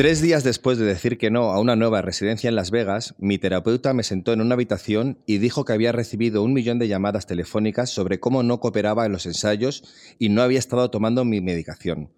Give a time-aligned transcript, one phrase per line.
[0.00, 3.36] Tres días después de decir que no a una nueva residencia en Las Vegas, mi
[3.36, 7.26] terapeuta me sentó en una habitación y dijo que había recibido un millón de llamadas
[7.26, 9.84] telefónicas sobre cómo no cooperaba en los ensayos
[10.18, 12.10] y no había estado tomando mi medicación.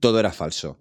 [0.00, 0.80] Todo era falso.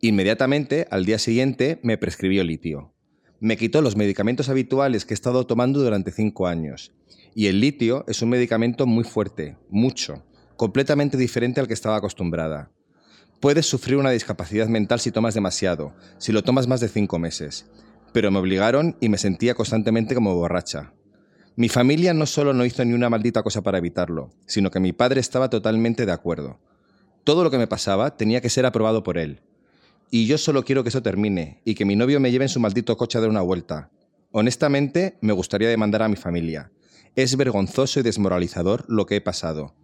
[0.00, 2.94] Inmediatamente, al día siguiente, me prescribió litio.
[3.40, 6.92] Me quitó los medicamentos habituales que he estado tomando durante cinco años.
[7.34, 10.22] Y el litio es un medicamento muy fuerte, mucho,
[10.54, 12.70] completamente diferente al que estaba acostumbrada.
[13.40, 17.64] Puedes sufrir una discapacidad mental si tomas demasiado, si lo tomas más de cinco meses.
[18.12, 20.92] Pero me obligaron y me sentía constantemente como borracha.
[21.56, 24.92] Mi familia no solo no hizo ni una maldita cosa para evitarlo, sino que mi
[24.92, 26.60] padre estaba totalmente de acuerdo.
[27.24, 29.40] Todo lo que me pasaba tenía que ser aprobado por él.
[30.10, 32.60] Y yo solo quiero que eso termine y que mi novio me lleve en su
[32.60, 33.90] maldito coche a dar una vuelta.
[34.32, 36.72] Honestamente, me gustaría demandar a mi familia.
[37.16, 39.74] Es vergonzoso y desmoralizador lo que he pasado.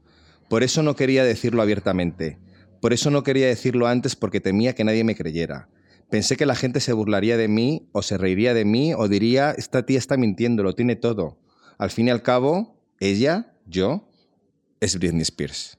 [0.51, 2.39] Por eso no quería decirlo abiertamente,
[2.81, 5.69] por eso no quería decirlo antes porque temía que nadie me creyera.
[6.11, 9.51] Pensé que la gente se burlaría de mí o se reiría de mí o diría,
[9.51, 11.39] esta tía está mintiendo, lo tiene todo.
[11.79, 14.09] Al fin y al cabo, ella, yo,
[14.81, 15.79] es Britney Spears.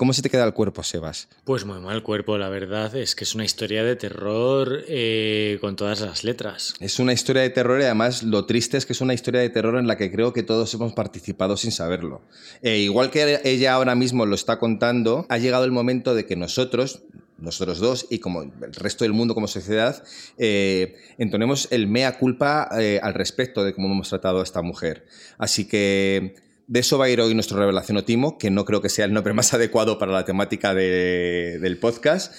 [0.00, 1.28] ¿Cómo se te queda el cuerpo, Sebas?
[1.44, 2.96] Pues muy mal cuerpo, la verdad.
[2.96, 6.72] Es que es una historia de terror eh, con todas las letras.
[6.80, 9.50] Es una historia de terror y además lo triste es que es una historia de
[9.50, 12.22] terror en la que creo que todos hemos participado sin saberlo.
[12.62, 16.34] Eh, igual que ella ahora mismo lo está contando, ha llegado el momento de que
[16.34, 17.02] nosotros,
[17.36, 20.02] nosotros dos y como el resto del mundo como sociedad,
[20.38, 25.04] eh, entonemos el mea culpa al respecto de cómo hemos tratado a esta mujer.
[25.36, 26.36] Así que
[26.70, 29.12] de eso va a ir hoy nuestro revelación Otimo, que no creo que sea el
[29.12, 32.32] nombre más adecuado para la temática del podcast,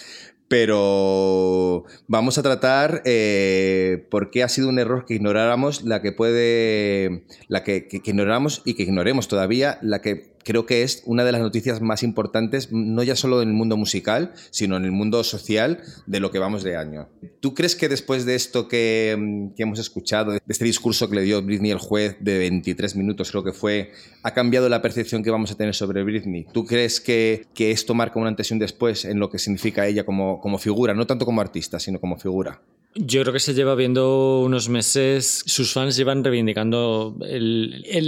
[0.48, 6.14] pero vamos a tratar eh, por qué ha sido un error que ignoráramos la que
[6.14, 11.04] puede, la que, que, que ignoramos y que ignoremos todavía, la que creo que es
[11.06, 14.86] una de las noticias más importantes, no ya solo en el mundo musical, sino en
[14.86, 17.10] el mundo social de lo que vamos de año.
[17.40, 21.16] ¿Tú crees que después de esto que, mm, que hemos escuchado, de este discurso que
[21.16, 23.92] le dio Britney el juez de 23 minutos, creo que fue,
[24.24, 26.46] ha cambiado la percepción que vamos a tener sobre Britney?
[26.52, 29.88] ¿Tú crees que, que esto marca un antes y un después en lo que significa
[29.88, 32.62] ella como, como figura, no tanto como artista, sino como figura?
[32.94, 37.16] Yo creo que se lleva viendo unos meses, sus fans llevan reivindicando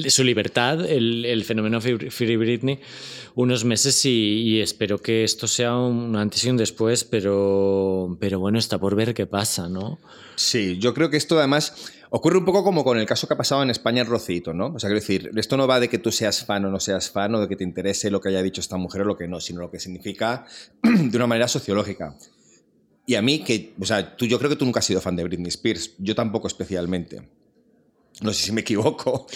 [0.09, 2.81] su libertad, el, el, fenómeno Free Britney,
[3.35, 8.39] unos meses y, y, espero que esto sea un antes y un después, pero, pero
[8.39, 9.99] bueno, está por ver qué pasa, ¿no?
[10.35, 13.37] Sí, yo creo que esto además ocurre un poco como con el caso que ha
[13.37, 14.67] pasado en España en Rocito, ¿no?
[14.67, 17.09] O sea, quiero decir, esto no va de que tú seas fan o no seas
[17.09, 19.29] fan o de que te interese lo que haya dicho esta mujer o lo que
[19.29, 20.45] no, sino lo que significa
[20.83, 22.17] de una manera sociológica.
[23.05, 25.15] Y a mí, que, o sea, tú, yo creo que tú nunca has sido fan
[25.15, 25.91] de Britney Spears.
[25.97, 27.21] Yo tampoco especialmente.
[28.21, 29.27] No sé si me equivoco.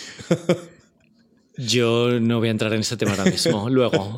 [1.57, 4.15] Yo no voy a entrar en ese tema ahora mismo, luego.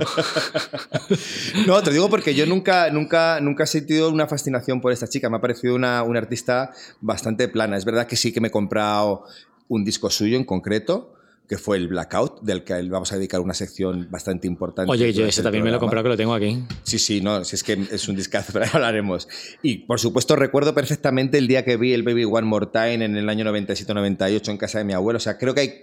[1.65, 5.29] No, te digo porque yo nunca, nunca, nunca he sentido una fascinación por esta chica.
[5.29, 7.77] Me ha parecido una, una artista bastante plana.
[7.77, 9.23] Es verdad que sí que me he comprado
[9.69, 11.13] un disco suyo en concreto,
[11.49, 14.91] que fue el Blackout, del que vamos a dedicar una sección bastante importante.
[14.91, 16.63] Oye, yo ese también me lo he comprado, que lo tengo aquí.
[16.83, 19.27] Sí, sí, no, si es que es un discazo, pero hablaremos.
[19.63, 23.17] Y, por supuesto, recuerdo perfectamente el día que vi el Baby One More Time en
[23.17, 25.17] el año 97-98 en casa de mi abuelo.
[25.17, 25.73] O sea, creo que hay,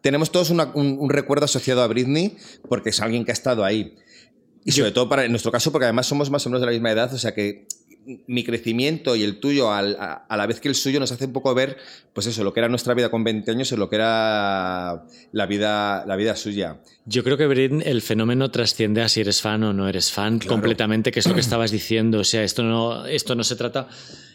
[0.00, 3.62] tenemos todos una, un, un, recuerdo asociado a Britney porque es alguien que ha estado
[3.62, 3.96] ahí.
[4.64, 6.72] Y sobre todo para, en nuestro caso, porque además somos más o menos de la
[6.72, 7.66] misma edad, o sea que
[8.26, 11.26] mi crecimiento y el tuyo, al, a, a, la vez que el suyo, nos hace
[11.26, 11.76] un poco ver,
[12.12, 15.46] pues eso, lo que era nuestra vida con 20 años y lo que era la
[15.46, 16.80] vida, la vida suya.
[17.04, 20.38] Yo creo que Brin, el fenómeno trasciende a si eres fan o no eres fan
[20.38, 20.54] claro.
[20.54, 22.20] completamente, que es lo que estabas diciendo.
[22.20, 23.88] O sea, esto no, esto no se trata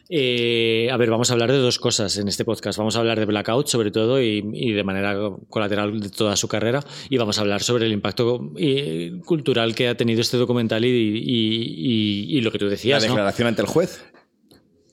[0.10, 2.78] eh, a ver, vamos a hablar de dos cosas en este podcast.
[2.78, 5.18] Vamos a hablar de Blackout, sobre todo, y, y, de manera
[5.50, 6.84] colateral de toda su carrera.
[7.10, 10.90] Y vamos a hablar sobre el impacto y, cultural que ha tenido este documental y,
[10.90, 13.02] y, lo que tú decías.
[13.02, 13.50] La declaración ¿no?
[13.50, 14.04] ante el juez.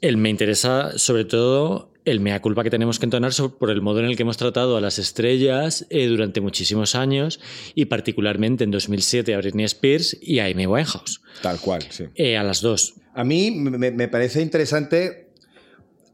[0.00, 3.82] Él me interesa, sobre todo, el mea culpa que tenemos que entonar sobre, por el
[3.82, 7.38] modo en el que hemos tratado a las estrellas eh, durante muchísimos años
[7.74, 11.20] y particularmente en 2007 a Britney Spears y a Amy Winehouse.
[11.42, 12.04] Tal cual, sí.
[12.14, 12.94] Eh, a las dos.
[13.14, 15.32] A mí me, parece interesante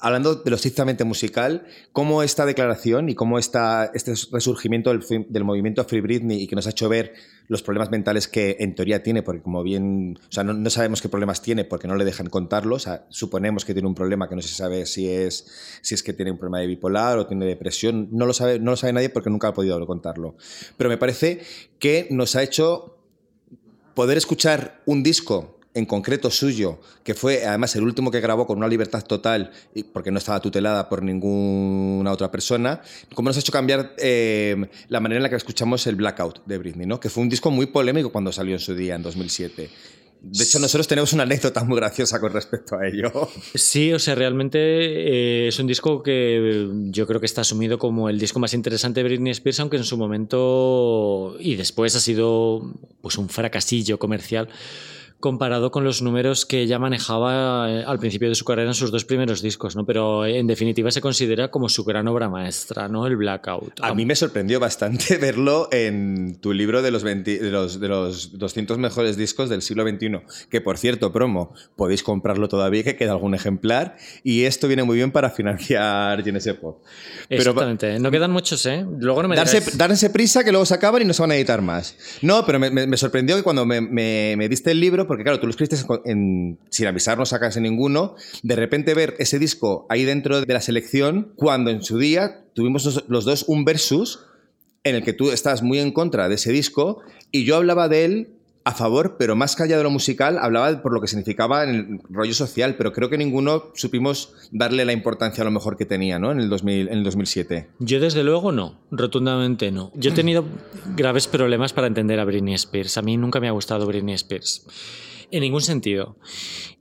[0.00, 5.84] hablando de lo estrictamente musical, cómo esta declaración y cómo esta, este resurgimiento del, movimiento
[5.84, 7.14] Free Britney y que nos ha hecho ver
[7.48, 11.08] los problemas mentales que en teoría tiene, porque como bien, o sea, no, sabemos qué
[11.08, 14.36] problemas tiene porque no le dejan contarlo, o sea, suponemos que tiene un problema que
[14.36, 15.46] no se sabe si es,
[15.82, 18.72] si es que tiene un problema de bipolar o tiene depresión, no lo sabe, no
[18.72, 20.36] lo sabe nadie porque nunca ha podido contarlo.
[20.76, 21.40] Pero me parece
[21.78, 22.98] que nos ha hecho
[23.94, 28.58] poder escuchar un disco en concreto suyo, que fue además el último que grabó con
[28.58, 29.50] una libertad total,
[29.92, 32.82] porque no estaba tutelada por ninguna otra persona,
[33.14, 34.56] como nos ha hecho cambiar eh,
[34.88, 37.00] la manera en la que escuchamos el Blackout de Britney, ¿no?
[37.00, 39.70] que fue un disco muy polémico cuando salió en su día, en 2007.
[40.20, 43.28] De hecho, nosotros tenemos una anécdota muy graciosa con respecto a ello.
[43.54, 48.08] Sí, o sea, realmente eh, es un disco que yo creo que está asumido como
[48.08, 52.74] el disco más interesante de Britney Spears, aunque en su momento y después ha sido
[53.00, 54.48] pues un fracasillo comercial
[55.20, 58.92] comparado con los números que ella manejaba eh, al principio de su carrera en sus
[58.92, 59.84] dos primeros discos, ¿no?
[59.84, 63.06] Pero en definitiva se considera como su gran obra maestra, ¿no?
[63.06, 63.80] El Blackout.
[63.82, 68.38] A mí me sorprendió bastante verlo en tu libro de los, de los, de los
[68.38, 70.20] 200 mejores discos del siglo XXI,
[70.50, 74.96] que por cierto, promo, podéis comprarlo todavía, que queda algún ejemplar, y esto viene muy
[74.96, 76.84] bien para financiar Genesis Pop.
[77.28, 78.86] Exactamente, no quedan muchos, ¿eh?
[79.00, 81.60] Luego no me darse, prisa que luego se acaban y no se van a editar
[81.60, 81.96] más.
[82.22, 85.50] No, pero me, sorprendió que cuando me, me diste el libro, porque claro, tú lo
[85.50, 90.60] escribiste sin avisar, no sacas ninguno, de repente ver ese disco ahí dentro de la
[90.60, 94.20] selección, cuando en su día tuvimos los, dos un versus
[94.84, 97.00] en el que tú estás muy en contra de ese disco
[97.32, 98.28] y yo hablaba de él
[98.64, 102.00] a favor, pero más allá de lo musical, hablaba por lo que significaba en el
[102.10, 106.18] rollo social, pero creo que ninguno supimos darle la importancia a lo mejor que tenía,
[106.18, 106.32] ¿no?
[106.32, 107.68] En el, 2000, en el 2007.
[107.78, 109.90] Yo desde luego no, rotundamente no.
[109.94, 110.44] Yo he tenido
[110.96, 112.98] graves problemas para entender a Britney Spears.
[112.98, 114.66] A mí nunca me ha gustado Britney Spears.
[115.30, 116.16] En ningún sentido.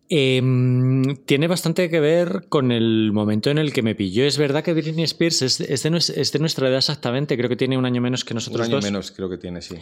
[0.10, 4.24] Em, tiene bastante que ver con el momento en el que me pilló.
[4.26, 8.02] Es verdad que Britney Spears es, de, nuestra edad exactamente, creo que tiene un año
[8.02, 8.68] menos que nosotros.
[8.68, 9.76] Un año menos creo que tiene, sí.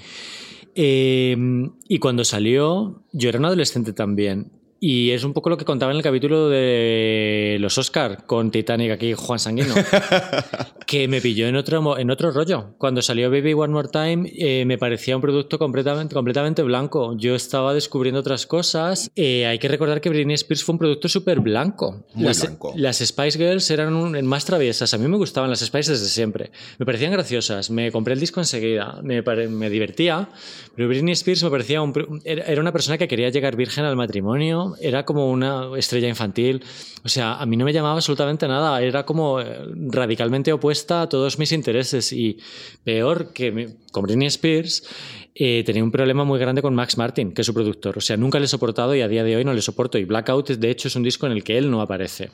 [0.75, 4.51] Em, y cuando salió, yo era un adolescente también.
[4.87, 8.91] Y es un poco lo que contaba en el capítulo de los Oscar con Titanic
[8.91, 9.73] aquí, Juan Sanguino,
[10.85, 12.75] que me pilló en otro, en otro rollo.
[12.77, 17.17] Cuando salió Baby One More Time eh, me parecía un producto completamente, completamente blanco.
[17.17, 19.09] Yo estaba descubriendo otras cosas.
[19.15, 22.05] Eh, hay que recordar que Britney Spears fue un producto súper blanco.
[22.13, 22.71] Muy las, blanco.
[22.75, 24.93] Las Spice Girls eran más traviesas.
[24.93, 26.51] A mí me gustaban las Spice desde siempre.
[26.77, 27.71] Me parecían graciosas.
[27.71, 28.99] Me compré el disco enseguida.
[29.01, 30.29] Me, me divertía.
[30.75, 31.81] Pero Britney Spears me parecía
[32.23, 36.63] era una persona que quería llegar virgen al matrimonio era como una estrella infantil.
[37.03, 38.81] O sea, a mí no me llamaba absolutamente nada.
[38.81, 42.11] Era como eh, radicalmente opuesta a todos mis intereses.
[42.11, 42.37] Y
[42.83, 44.83] peor que con Britney Spears,
[45.33, 47.97] eh, tenía un problema muy grande con Max Martin, que es su productor.
[47.97, 49.97] O sea, nunca le he soportado y a día de hoy no le soporto.
[49.97, 52.31] Y Blackout, de hecho, es un disco en el que él no aparece.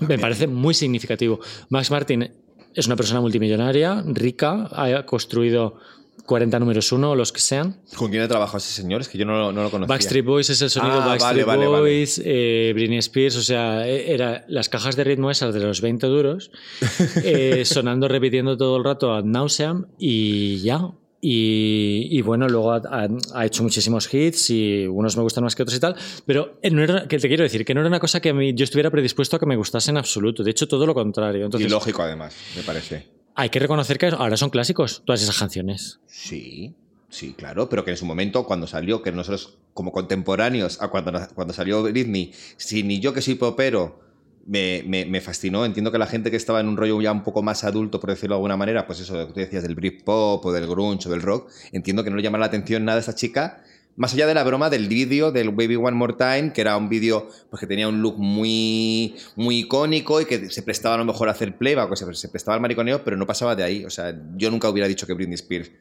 [0.00, 1.40] Me parece muy significativo.
[1.68, 2.30] Max Martin
[2.74, 5.78] es una persona multimillonaria, rica, ha construido
[6.26, 7.80] 40 números uno, o los que sean.
[7.96, 9.00] ¿Con quién ha trabajado ese señor?
[9.00, 9.88] Es que yo no, no lo conocía.
[9.88, 14.44] Backstreet Boys es el sonido ah, Backstreet Boys, eh, Britney Spears, o sea, e, era
[14.48, 16.50] las cajas de ritmo esas de los 20 duros,
[17.24, 20.92] eh, sonando, repitiendo todo el rato ad nauseam y ya.
[21.20, 25.80] Y, bueno, luego ha, hecho muchísimos hits y unos me gustan más que otros y
[25.80, 28.34] tal, pero no era, que te quiero decir que no era una cosa que a
[28.34, 30.44] mí, yo estuviera predispuesto a que me gustase en absoluto.
[30.44, 31.44] De hecho, todo lo contrario.
[31.44, 33.17] Entonces, y lógico, además, me parece.
[33.40, 36.00] Hay que reconocer que ahora son clásicos todas esas canciones.
[36.08, 36.74] Sí,
[37.08, 41.12] sí, claro, pero que en su momento, cuando salió, que nosotros como contemporáneos a cuando,
[41.36, 44.00] cuando salió Britney, si ni yo que soy popero
[44.44, 45.64] me, me, fascinó.
[45.64, 48.10] Entiendo que la gente que estaba en un rollo ya un poco más adulto, por
[48.10, 51.12] decirlo de alguna manera, pues eso, que tú decías del Britpop o del grunge o
[51.12, 53.62] del rock, entiendo que no le llama la atención nada a esta chica
[53.98, 56.88] más allá de la broma del vídeo del Baby One More Time, que era un
[56.88, 61.04] vídeo pues, que tenía un look muy, muy icónico y que se prestaba a lo
[61.04, 63.84] mejor a hacer playback, o se, prestaba al mariconeo, pero no pasaba de ahí.
[63.84, 65.72] O sea, yo nunca hubiera dicho que Britney Spears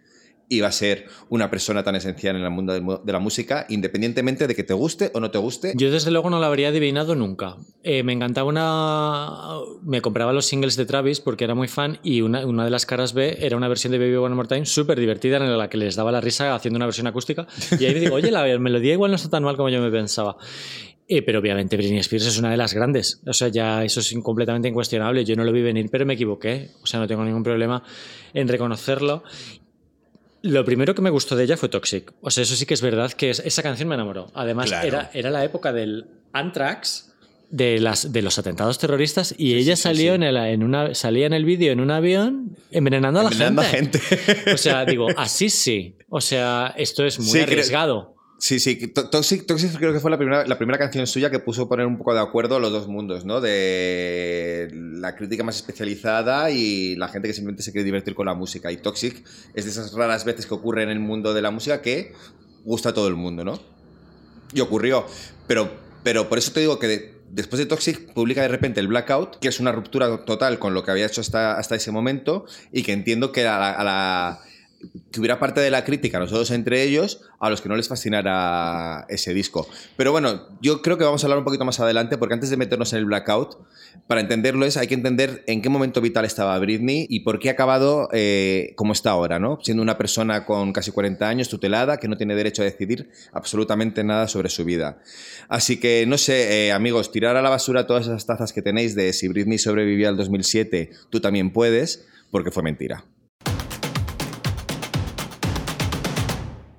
[0.50, 4.56] iba a ser una persona tan esencial en el mundo de la música, independientemente de
[4.56, 5.74] que te guste o no te guste.
[5.76, 7.58] Yo desde luego no la habría adivinado nunca.
[7.84, 9.60] Eh, me encantaba una...
[9.84, 12.86] Me compraba los singles de Travis porque era muy fan y una, una de las
[12.86, 15.78] caras B era una versión de Baby One More Time súper divertida en la que
[15.78, 17.48] les daba la risa haciendo una versión acústica.
[17.80, 19.92] Y ahí me digo, oye, la melodía igual no está tan mal como yo me
[19.92, 20.38] pensaba.
[21.10, 23.22] Eh, pero obviamente Britney Spears es una de las grandes.
[23.26, 25.24] O sea, ya eso es completamente incuestionable.
[25.24, 26.72] Yo no lo vi venir, pero me equivoqué.
[26.84, 27.82] O sea, no tengo ningún problema
[28.34, 29.24] en reconocerlo.
[30.42, 32.14] Lo primero que me gustó de ella fue Toxic.
[32.22, 34.32] O sea, eso sí que es verdad que esa canción me enamoró.
[34.34, 37.14] Además, era, era la época del Anthrax,
[37.50, 41.34] de, las, de los atentados terroristas, y ella salió En, el, en una, salía en
[41.34, 44.00] el vídeo en un avión envenenando a la gente.
[44.00, 44.54] gente.
[44.54, 45.96] O sea, digo, así sí.
[46.10, 48.17] O sea, esto es muy arriesgado.
[48.40, 51.68] Sí, sí, Toxic, Toxic creo que fue la primera, la primera canción suya que puso
[51.68, 53.42] poner un poco de acuerdo a los dos mundos, ¿no?
[53.42, 58.36] De la crítica más especializada y la gente que simplemente se quiere divertir con la
[58.36, 58.72] música.
[58.72, 59.24] Y Toxic
[59.56, 62.14] es de esas raras veces que ocurre en el mundo de la música que
[62.64, 63.60] gusta a todo el mundo, ¿no?
[64.54, 65.08] Y ocurrió.
[65.48, 65.72] Pero,
[66.04, 69.48] pero por eso te digo que después de Toxic publica de repente el Blackout, que
[69.48, 72.94] es una ruptura total con lo que había hecho hasta, hasta ese momento y que
[72.94, 74.40] entiendo que a la
[75.12, 79.06] que hubiera parte de la crítica, nosotros entre ellos, a los que no les fascinara
[79.10, 79.68] ese disco.
[79.96, 82.58] Pero bueno, yo creo que vamos a hablar un poquito más adelante, porque antes de
[82.58, 83.58] meternos en el blackout,
[84.06, 87.50] para entenderlo es, hay que entender en qué momento vital estaba Britney y por qué
[87.50, 89.60] ha acabado eh, como está ahora, ¿no?
[89.64, 94.04] Siendo una persona con casi 40 años, tutelada, que no tiene derecho a decidir absolutamente
[94.04, 95.00] nada sobre su vida.
[95.50, 98.96] Así que, no sé, eh, amigos, tirar a la basura todas esas tazas que tenéis
[98.96, 103.06] de si Britney sobrevivió al 2007, tú también puedes, porque fue mentira.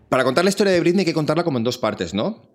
[0.09, 2.49] Para contar la historia de Britney hay que contarla como en dos partes, ¿no?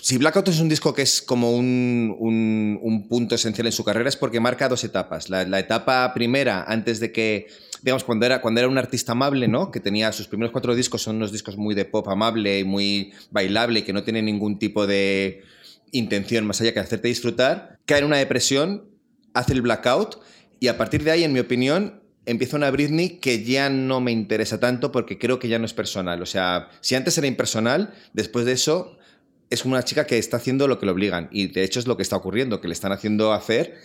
[0.00, 4.16] Si Blackout es un disco que es como un, punto esencial en su carrera es
[4.16, 5.28] porque marca dos etapas.
[5.28, 7.46] La, etapa primera, antes de que,
[7.82, 9.70] digamos, cuando era, cuando era un artista amable, ¿no?
[9.70, 13.12] Que tenía sus primeros cuatro discos, son unos discos muy de pop amable y muy
[13.30, 15.42] bailable y que no tienen ningún tipo de
[15.92, 18.88] intención más allá que hacerte disfrutar, cae en una depresión,
[19.34, 20.18] hace el Blackout
[20.58, 24.12] y a partir de ahí, en mi opinión, empieza una Britney que ya no me
[24.12, 26.22] interesa tanto porque creo que ya no es personal.
[26.22, 28.98] O sea, si antes era impersonal, después de eso
[29.50, 31.28] es una chica que está haciendo lo que le obligan.
[31.30, 33.76] Y de hecho es lo que está ocurriendo, que le están haciendo hacer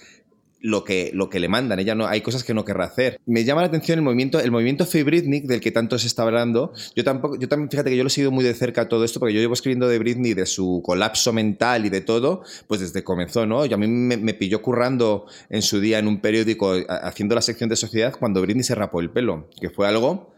[0.67, 1.79] lo que, lo que le mandan.
[1.79, 3.21] Ella no, hay cosas que no querrá hacer.
[3.25, 6.73] Me llama la atención el movimiento, el movimiento Britney, del que tanto se está hablando.
[6.93, 9.21] Yo tampoco, yo también, fíjate que yo lo he seguido muy de cerca todo esto,
[9.21, 13.01] porque yo llevo escribiendo de Britney, de su colapso mental y de todo, pues desde
[13.05, 13.65] comenzó, ¿no?
[13.65, 17.69] Yo a mí me, pilló currando en su día en un periódico haciendo la sección
[17.69, 20.33] de sociedad cuando Britney se rapó el pelo, que fue algo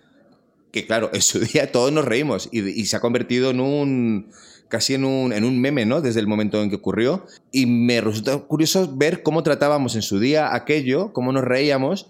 [0.72, 4.28] que, claro, en su día todos nos reímos y se ha convertido en un
[4.70, 6.00] casi en un, en un meme, ¿no?
[6.00, 7.26] Desde el momento en que ocurrió.
[7.52, 12.10] Y me resulta curioso ver cómo tratábamos en su día aquello, cómo nos reíamos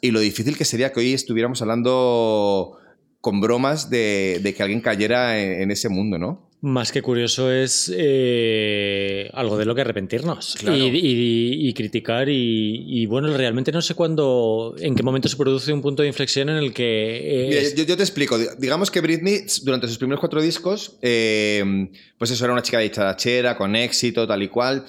[0.00, 2.78] y lo difícil que sería que hoy estuviéramos hablando
[3.20, 6.47] con bromas de, de que alguien cayera en, ese mundo, ¿no?
[6.60, 13.70] Más que curioso es eh, algo de lo que arrepentirnos y, criticar y, bueno, realmente
[13.70, 17.74] no sé cuándo, en qué momento se produce un punto de inflexión en el que...
[17.76, 21.88] yo, te explico, digamos que Britney durante sus primeros cuatro discos, eh,
[22.18, 24.84] pues eso era una chica dicharachera, con éxito, tal y cual,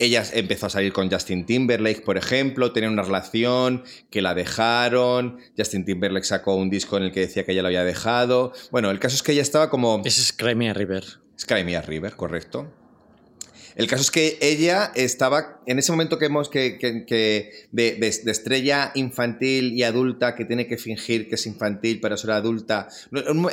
[0.00, 5.38] ella empezó a salir con Justin Timberlake, por ejemplo, tenía una relación que la dejaron.
[5.56, 8.52] Justin Timberlake sacó un disco en el que decía que ella lo había dejado.
[8.70, 10.00] Bueno, el caso es que ella estaba como.
[10.04, 11.04] Es Crimea River.
[11.36, 12.72] Es Crimea River, correcto.
[13.76, 19.72] El caso es que ella estaba, en ese momento que hemos, que, de, estrella infantil
[19.72, 22.88] y adulta, que tiene que fingir que es infantil para ser adulta,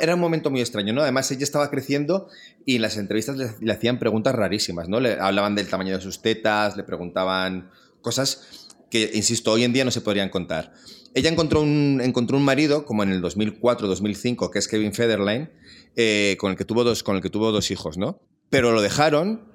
[0.00, 1.02] era un momento muy extraño, ¿no?
[1.02, 2.28] Además, ella estaba creciendo
[2.64, 5.00] y en las entrevistas le, hacían preguntas rarísimas, ¿no?
[5.00, 7.70] Le hablaban del tamaño de sus tetas, le preguntaban
[8.00, 10.72] cosas que, insisto, hoy en día no se podrían contar.
[11.14, 15.50] Ella encontró un, encontró un marido, como en el 2004-2005, que es Kevin Federline,
[15.96, 18.20] eh, con, el que tuvo dos, con el que tuvo dos hijos, ¿no?
[18.50, 19.47] Pero lo dejaron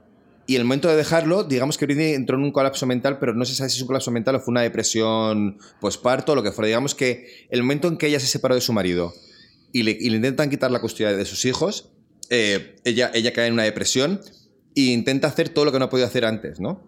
[0.46, 3.46] y el momento de dejarlo, digamos que Britney entró en un colapso mental, pero no
[3.46, 6.52] se sabe si es un colapso mental o fue una depresión posparto o lo que
[6.52, 6.68] fuera.
[6.68, 9.14] Digamos que el momento en que ella se separó de su marido
[9.72, 11.92] y le, intentan quitar la custodia de sus hijos,
[12.30, 14.20] eh, ella, cae en una depresión
[14.76, 16.82] e intenta hacer todo lo que no ha podido hacer antes, ¿no?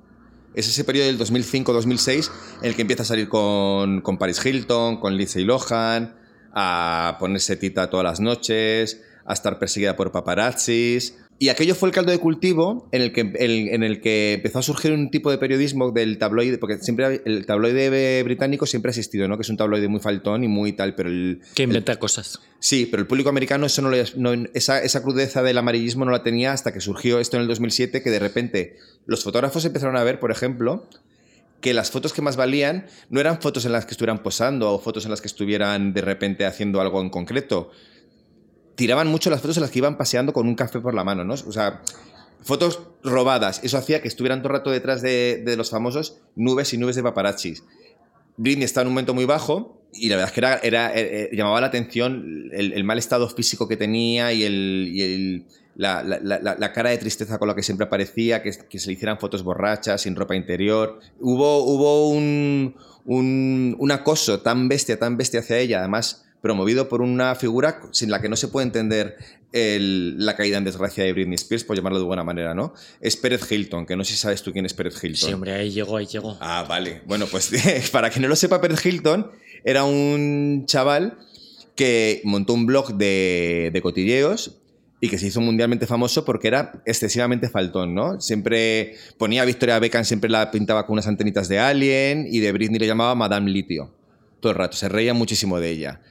[0.54, 2.32] Es ese periodo del 2005-2006
[2.62, 6.16] en el que empieza a salir con, con Paris Hilton, con Lindsay Lohan,
[6.54, 11.94] a ponerse tita todas las noches, a estar perseguida por paparazzis, y aquello fue el
[11.94, 15.38] caldo de cultivo en el, que, en el que empezó a surgir un tipo de
[15.38, 19.38] periodismo del tabloide, porque siempre el tabloide británico siempre ha existido, ¿no?
[19.38, 21.42] Que es un tabloide muy faltón y muy tal, pero el...
[21.54, 22.40] Que inventa cosas.
[22.60, 23.92] Sí, pero el público americano eso no,
[24.54, 28.02] esa, esa, crudeza del amarillismo no la tenía hasta que surgió esto en el 2007,
[28.02, 30.88] que de repente los fotógrafos empezaron a ver, por ejemplo,
[31.60, 34.80] que las fotos que más valían no eran fotos en las que estuvieran posando o
[34.80, 37.72] fotos en las que estuvieran de repente haciendo algo en concreto,
[38.76, 41.24] tiraban mucho las fotos en las que iban paseando con un café por la mano,
[41.24, 41.34] ¿no?
[41.34, 41.82] O sea,
[42.42, 43.62] fotos robadas.
[43.64, 47.04] Eso hacía que estuvieran todo el rato detrás de, los famosos nubes y nubes de
[47.04, 47.64] paparazzis.
[48.38, 51.30] Britney estaba en un momento muy bajo y la verdad es que era, eh, eh,
[51.34, 57.40] llamaba la atención el, mal estado físico que tenía y, el, la, cara de tristeza
[57.40, 61.00] con la que siempre aparecía, que, se le hicieran fotos borrachas, sin ropa interior.
[61.22, 67.02] Hubo, hubo un, un, un acoso tan bestia, tan bestia hacia ella, además promovido por
[67.02, 69.18] una figura sin la que no se puede entender
[69.52, 72.76] la caída en desgracia de Britney Spears, por llamarlo de buena manera, ¿no?
[73.02, 75.28] Es Pérez Hilton, que no sé si sabes tú quién es Pérez Hilton.
[75.28, 76.38] Sí, hombre, ahí llegó, ahí llegó.
[76.40, 77.02] Ah, vale.
[77.08, 77.50] Bueno, pues
[77.92, 79.32] para quien no lo sepa, Pérez Hilton
[79.64, 81.18] era un chaval
[81.76, 84.60] que montó un blog de, de cotilleos
[85.02, 88.22] y que se hizo mundialmente famoso porque era excesivamente faltón, ¿no?
[88.22, 92.52] Siempre ponía a Victoria Beckham, siempre la pintaba con unas antenitas de Alien y de
[92.52, 93.92] Britney le llamaba Madame Litio.
[94.42, 96.02] Todo el rato, se reía muchísimo de ella.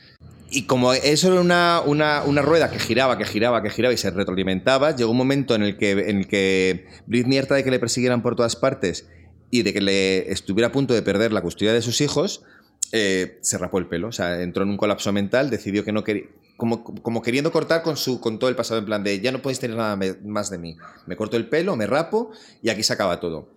[0.51, 3.97] Y como eso era una, una, una, rueda que giraba, que giraba, que giraba y
[3.97, 8.23] se retroalimentaba, llegó un momento en el que, en el que de que le persiguieran
[8.23, 9.09] por todas partes
[9.51, 12.45] y de que le estuviera a punto de perder la custodia de sus hijos,
[12.93, 14.09] eh, se rapó el pelo.
[14.09, 16.25] O sea, entró en un colapso mental, decidió que no quería.
[16.57, 19.43] Como, como, queriendo cortar con, su, con todo el pasado, en plan de ya no
[19.43, 20.77] podéis tener nada más de mí.
[21.07, 22.31] Me corto el pelo, me rapo
[22.63, 23.49] y aquí se acaba todo.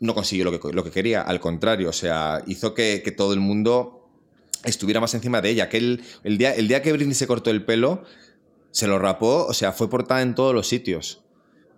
[0.00, 3.34] No consiguió lo que, lo que quería, al contrario, o sea, hizo que, que todo
[3.34, 3.97] el mundo
[4.64, 5.68] estuviera más encima de ella.
[5.68, 8.04] Que el, el, día, el día que Britney se cortó el pelo,
[8.70, 11.22] se lo rapó, o sea, fue portada en todos los sitios.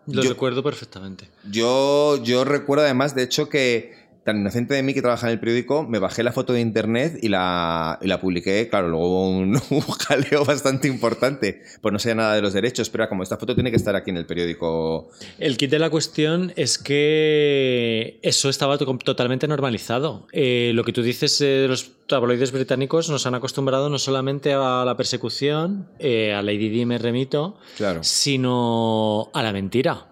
[0.06, 1.30] Lo recuerdo perfectamente.
[1.50, 3.99] Yo, yo recuerdo además, de hecho, que
[4.30, 7.18] tan inocente de mí que trabaja en el periódico, me bajé la foto de internet
[7.20, 8.68] y la, y la publiqué.
[8.68, 11.62] Claro, luego hubo un, un, jaleo bastante importante.
[11.80, 14.10] Pues no sé nada de los derechos, pero como esta foto tiene que estar aquí
[14.10, 15.10] en el periódico.
[15.38, 20.28] El kit de la cuestión es que eso estaba totalmente normalizado.
[20.32, 24.84] Eh, lo que tú dices de los tabloides británicos nos han acostumbrado no solamente a
[24.84, 28.04] la persecución, eh, a Lady Di me remito, claro.
[28.04, 30.06] sino a la mentira.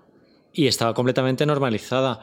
[0.53, 2.21] Y estaba completamente normalizada.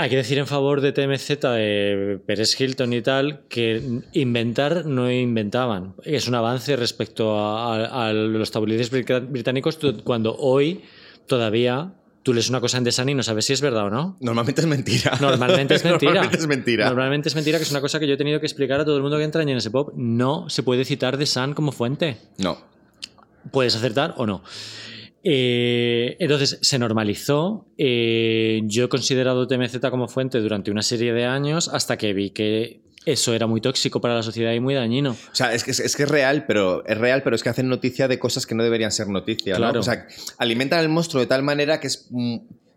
[0.00, 5.10] Hay que decir en favor de TMZ, de Pérez Hilton y tal, que inventar no
[5.10, 5.94] inventaban.
[6.04, 10.82] Es un avance respecto a, a los tabloides británicos cuando hoy
[11.26, 14.16] todavía tú lees una cosa en Sun y no sabes si es verdad o no.
[14.20, 15.16] Normalmente es mentira.
[15.20, 16.12] Normalmente es mentira.
[16.12, 16.86] Normalmente es mentira.
[16.86, 18.96] Normalmente es mentira, que es una cosa que yo he tenido que explicar a todo
[18.96, 19.92] el mundo que entra en ese pop.
[19.96, 22.18] No se puede citar The Sun como fuente.
[22.36, 22.58] No.
[23.50, 24.44] Puedes acertar o no.
[25.24, 27.66] Eh, entonces se normalizó.
[27.76, 32.30] Eh, yo he considerado TMZ como fuente durante una serie de años hasta que vi
[32.30, 35.12] que eso era muy tóxico para la sociedad y muy dañino.
[35.12, 37.68] O sea, es que es, que es real, pero es real, pero es que hacen
[37.68, 39.56] noticia de cosas que no deberían ser noticia.
[39.56, 39.74] Claro.
[39.74, 39.80] ¿no?
[39.80, 40.06] O sea,
[40.38, 42.08] alimentan al monstruo de tal manera que es,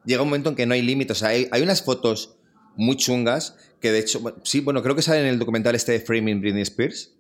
[0.05, 1.17] llega un momento en que no hay límites.
[1.17, 2.35] O sea, hay, hay, unas fotos
[2.77, 5.99] muy chungas que de hecho, sí, bueno, creo que sale en el documental este de
[5.99, 7.13] Framing Britney Spears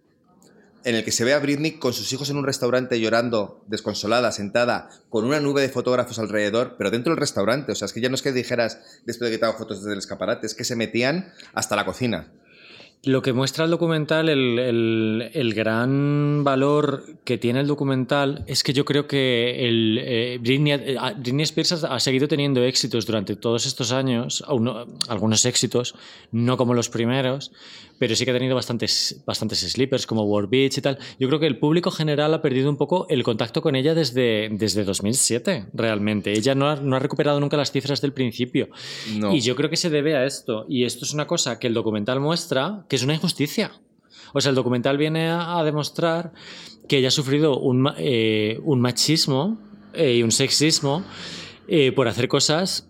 [0.83, 4.31] en el que se ve a Britney con sus hijos en un restaurante llorando, desconsolada,
[4.31, 7.71] sentada, con una nube de fotógrafos alrededor, pero dentro del restaurante.
[7.71, 9.93] O sea, es que ya no es que dijeras después de que te fotos desde
[9.93, 12.31] el escaparate, es que se metían hasta la cocina.
[13.03, 18.85] Lo que muestra el documental, el, gran valor que tiene el documental es que yo
[18.85, 24.43] creo que eh, Britney, eh, Britney, Spears ha seguido teniendo éxitos durante todos estos años,
[24.47, 25.95] uno, algunos éxitos,
[26.31, 27.51] no como los primeros,
[28.01, 30.97] pero sí que ha tenido bastantes, bastantes sleepers como War Beach y tal.
[31.19, 34.49] Yo creo que el público general ha perdido un poco el contacto con ella desde,
[34.53, 36.31] desde 2007, realmente.
[36.31, 38.69] Ella no ha, no ha recuperado nunca las cifras del principio.
[39.19, 39.35] No.
[39.35, 40.65] Y yo creo que se debe a esto.
[40.67, 43.71] Y esto es una cosa que el documental muestra que es una injusticia.
[44.33, 46.33] O sea, el documental viene a, a demostrar
[46.87, 49.59] que ella ha sufrido un, eh, un machismo
[49.93, 51.03] eh, y un sexismo
[51.67, 52.89] eh, por hacer cosas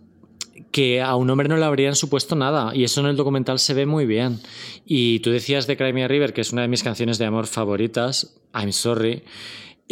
[0.72, 3.74] que a un hombre no le habrían supuesto nada y eso en el documental se
[3.74, 4.40] ve muy bien.
[4.86, 7.26] Y tú decías de Cry Me a River, que es una de mis canciones de
[7.26, 9.24] amor favoritas, I'm Sorry,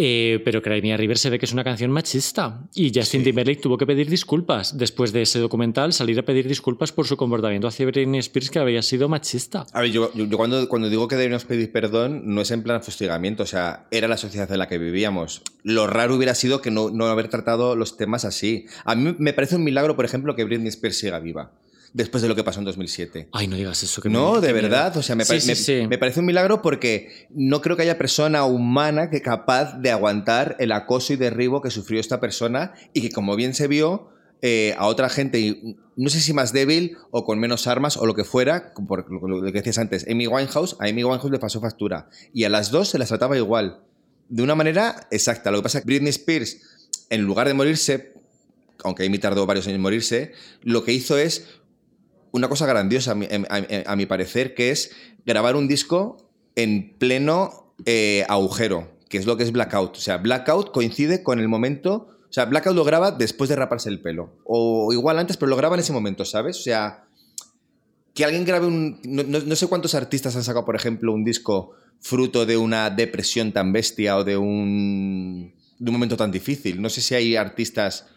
[0.01, 3.19] eh, pero Cry Me a River se ve que es una canción machista y Justin
[3.19, 3.23] sí.
[3.25, 7.17] Timberlake tuvo que pedir disculpas después de ese documental, salir a pedir disculpas por su
[7.17, 9.65] comportamiento hacia Britney Spears que había sido machista.
[9.73, 12.63] A ver, yo, yo, yo cuando, cuando digo que deberíamos pedir perdón no es en
[12.63, 15.41] plan fustigamiento, o sea, era la sociedad en la que vivíamos.
[15.63, 18.67] Lo raro hubiera sido que no, no haber tratado los temas así.
[18.85, 21.51] A mí me parece un milagro, por ejemplo, que Britney Spears siga viva
[21.93, 23.29] después de lo que pasó en 2007.
[23.31, 24.01] Ay, no digas eso.
[24.01, 24.95] Que no, me, de verdad.
[24.97, 25.87] O sea, me, sí, sí, me, sí.
[25.87, 30.55] me, parece un milagro porque no creo que haya persona humana que capaz de aguantar
[30.59, 34.09] el acoso y derribo que sufrió esta persona y que, como bien se vio,
[34.41, 38.15] eh, a otra gente, no sé si más débil o con menos armas o lo
[38.15, 42.09] que fuera, por lo que decías antes, Amy Winehouse, a Amy Winehouse le pasó factura.
[42.33, 43.83] Y a las dos se las trataba igual.
[44.29, 45.51] De una manera exacta.
[45.51, 46.57] Lo que pasa es que Britney Spears,
[47.09, 48.13] en lugar de morirse,
[48.83, 51.58] aunque Amy tardó varios años en morirse, lo que hizo es
[52.31, 54.91] una cosa grandiosa, a mi, a, a mi, parecer, que es
[55.25, 56.17] grabar un disco
[56.55, 59.97] en pleno eh, agujero, que es lo que es Blackout.
[59.97, 62.07] O sea, Blackout coincide con el momento.
[62.29, 64.37] O sea, Blackout lo graba después de raparse el pelo.
[64.45, 66.57] O igual antes, pero lo graba en ese momento, ¿sabes?
[66.57, 67.05] O sea,
[68.13, 68.99] que alguien grabe un.
[69.03, 72.89] No, no, no sé cuántos artistas han sacado, por ejemplo, un disco fruto de una
[72.89, 76.81] depresión tan bestia o de un, de un momento tan difícil.
[76.81, 78.07] No sé si hay artistas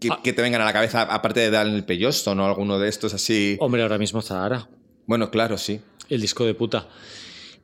[0.00, 2.46] que, que, te vengan a la cabeza, aparte de Dan el Pellosto, ¿no?
[2.46, 3.56] Alguno de estos así.
[3.60, 4.68] Hombre, ahora mismo Zahara.
[5.06, 5.80] Bueno, claro, sí.
[6.08, 6.88] El disco de puta.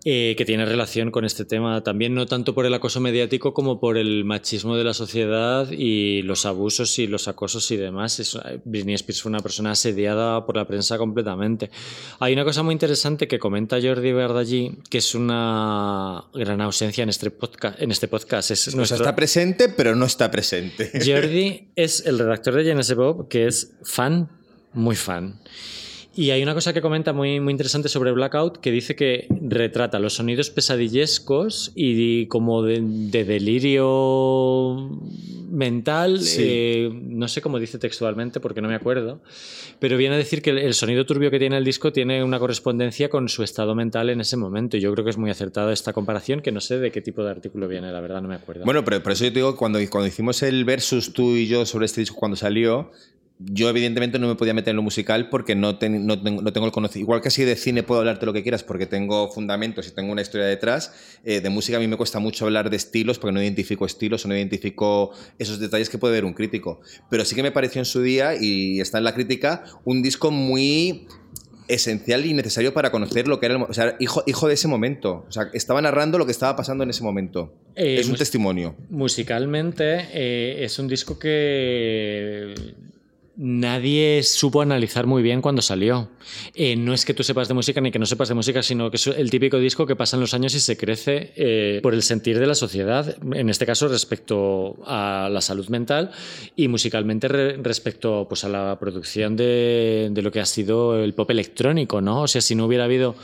[0.07, 3.79] Eh, que tiene relación con este tema también, no tanto por el acoso mediático como
[3.79, 8.19] por el machismo de la sociedad y los abusos y los acosos y demás.
[8.19, 11.71] Es, Britney Spears fue una persona asediada por la prensa completamente.
[12.19, 17.11] Hay una cosa muy interesante que comenta Jordi Verdallí, que es una gran ausencia en
[17.11, 17.79] este podcast.
[17.79, 18.53] En este podcast.
[18.53, 18.97] Es nuestro...
[18.97, 20.93] Está presente, pero no está presente.
[21.05, 24.31] Jordi es el redactor de Genesis Bob, que es fan,
[24.73, 25.41] muy fan.
[26.15, 30.01] Y hay una cosa que comenta muy, muy interesante sobre Blackout que dice que retrata
[30.01, 32.81] los sonidos pesadillescos y como de,
[33.25, 34.91] delirio
[35.51, 39.21] mental, eh, no sé cómo dice textualmente porque no me acuerdo,
[39.79, 43.09] pero viene a decir que el sonido turbio que tiene el disco tiene una correspondencia
[43.09, 44.77] con su estado mental en ese momento.
[44.77, 47.23] Y yo creo que es muy acertada esta comparación, que no sé de qué tipo
[47.23, 48.65] de artículo viene, la verdad no me acuerdo.
[48.65, 51.65] Bueno, pero por eso yo te digo, cuando, cuando hicimos el versus tú y yo
[51.67, 52.91] sobre este disco cuando salió,
[53.43, 56.67] yo evidentemente no me podía meter en lo musical porque no, no, tengo, no tengo
[56.67, 57.07] el conocimiento.
[57.07, 60.13] Igual que así de cine puedo hablarte lo que quieras porque tengo fundamentos y tengo
[60.13, 60.93] una historia detrás.
[61.25, 64.27] Eh, de música a mí me cuesta mucho hablar de estilos porque no identifico estilos
[64.27, 66.83] o no identifico esos detalles que puede ver un crítico.
[67.09, 70.31] Pero sí que me pareció en su día, y está en la crítica, un disco
[70.31, 71.07] muy
[71.69, 74.69] esencial y necesario para conocer lo que era el, o sea, hijo, hijo de ese
[74.69, 75.25] momento.
[75.29, 77.55] O sea, estaba narrando lo que estaba pasando en ese momento.
[77.75, 78.77] Eh, es un testimonio.
[78.91, 82.55] Musicalmente eh, es un disco que
[83.37, 86.09] nadie supo analizar muy bien cuando salió.
[86.55, 88.91] Eh, no es que tú sepas de música ni que no sepas de música, sino
[88.91, 92.03] que es el típico disco que pasan los años y se crece eh, por el
[92.03, 96.11] sentir de la sociedad, en este caso respecto a la salud mental
[96.57, 101.31] y musicalmente respecto pues, a la producción de, de, lo que ha sido el pop
[101.31, 102.23] electrónico, ¿no?
[102.23, 103.15] O sea, si no hubiera habido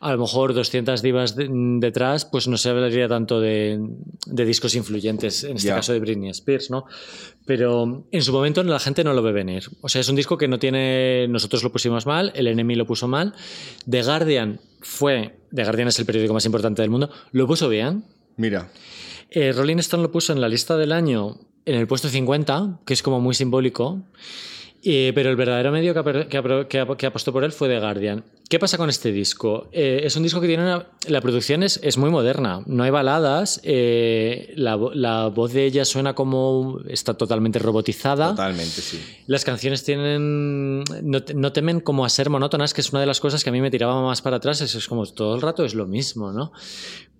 [0.00, 3.78] a lo mejor 200 divas detrás, pues no se hablaría tanto de,
[4.26, 6.86] discos influyentes, en este caso de Britney Spears, ¿no?
[7.44, 9.64] Pero en su momento la gente no lo ve venir.
[9.82, 11.28] O sea, es un disco que no tiene.
[11.28, 13.34] Nosotros lo pusimos mal, el enemy lo puso mal.
[13.88, 15.36] The Guardian fue.
[15.54, 18.04] The Guardian es el periódico más importante del mundo, lo puso bien.
[18.36, 18.70] Mira.
[19.30, 22.94] Eh, Rolling Stone lo puso en la lista del año en el puesto 50, que
[22.94, 24.02] es como muy simbólico.
[24.82, 26.26] Eh, pero el verdadero medio que,
[26.68, 28.24] que, apostó por él fue The Guardian.
[28.50, 29.68] ¿Qué pasa con este disco?
[29.70, 32.90] Eh, es un disco que tiene una, La producción es, es, muy moderna, no hay
[32.90, 36.80] baladas, eh, la, la, voz de ella suena como...
[36.88, 38.30] está totalmente robotizada.
[38.30, 39.00] Totalmente, sí.
[39.28, 40.82] Las canciones tienen...
[40.82, 43.52] No, no, temen como a ser monótonas, que es una de las cosas que a
[43.52, 46.32] mí me tiraba más para atrás, es, es como todo el rato es lo mismo,
[46.32, 46.50] ¿no?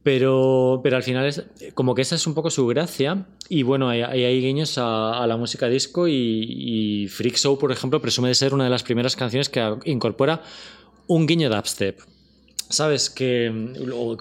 [0.03, 3.27] Pero, pero al final es como que esa es un poco su gracia.
[3.49, 8.29] Y bueno, hay, hay guiños a, la música disco y, Freak Show, por ejemplo, presume
[8.29, 10.43] de ser una de las primeras canciones que incorpora
[11.11, 12.01] un guiño de dubstep.
[12.69, 13.11] ¿Sabes?
[13.11, 13.53] Que,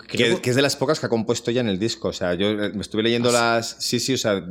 [0.08, 2.08] que, es de las pocas que ha compuesto ya en el disco.
[2.08, 3.75] O sea, yo eh, me estuve leyendo ah, las.
[3.78, 4.43] Sí, sí, o sea.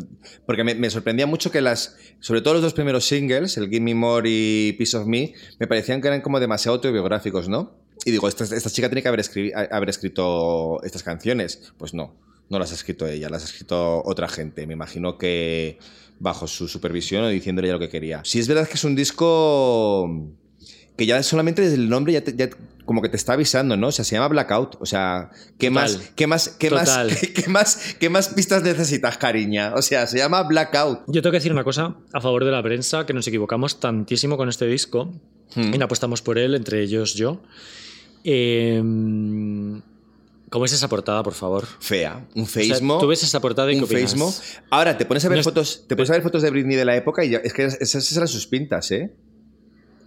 [0.47, 1.97] Porque me, me, sorprendía mucho que las.
[2.21, 5.67] Sobre todo los dos primeros singles, el Give Me More y Piece of Me, me
[5.67, 7.75] parecían que eran como demasiado autobiográficos, ¿no?
[8.05, 9.25] Y digo, esta, esta chica tiene que haber,
[9.73, 11.73] haber escrito estas canciones.
[11.77, 12.15] Pues no,
[12.51, 14.65] no las ha escrito ella, las ha escrito otra gente.
[14.69, 15.81] Me imagino que
[16.21, 18.21] bajo su supervisión o diciéndole ya lo que quería.
[18.25, 20.09] Si es verdad que es un disco
[20.99, 22.51] que ya solamente desde el nombre ya,
[22.85, 23.87] como que te está avisando, ¿no?
[23.87, 24.79] O sea, se llama Blackout.
[24.81, 26.99] O sea, ¿qué más, qué más, qué más,
[27.35, 29.75] qué, más, qué más pistas necesitas, cariña?
[29.77, 31.05] O sea, se llama Blackout.
[31.07, 34.37] Yo tengo que decir una cosa a favor de la prensa, que nos equivocamos tantísimo
[34.37, 35.15] con este disco
[35.55, 35.75] hmm.
[35.75, 37.43] y no apostamos por él, entre ellos yo.
[38.25, 39.81] Em,
[40.51, 41.65] ¿Cómo es esa portada, por favor?
[41.79, 42.27] Fea.
[42.35, 42.99] Un feísmo.
[42.99, 44.35] tú ves esa portada y un feísmo.
[44.69, 46.97] Ahora, te pones a ver fotos, te pones a ver fotos de Britney de la
[46.97, 49.13] época y es que esas eran sus pintas, ¿eh?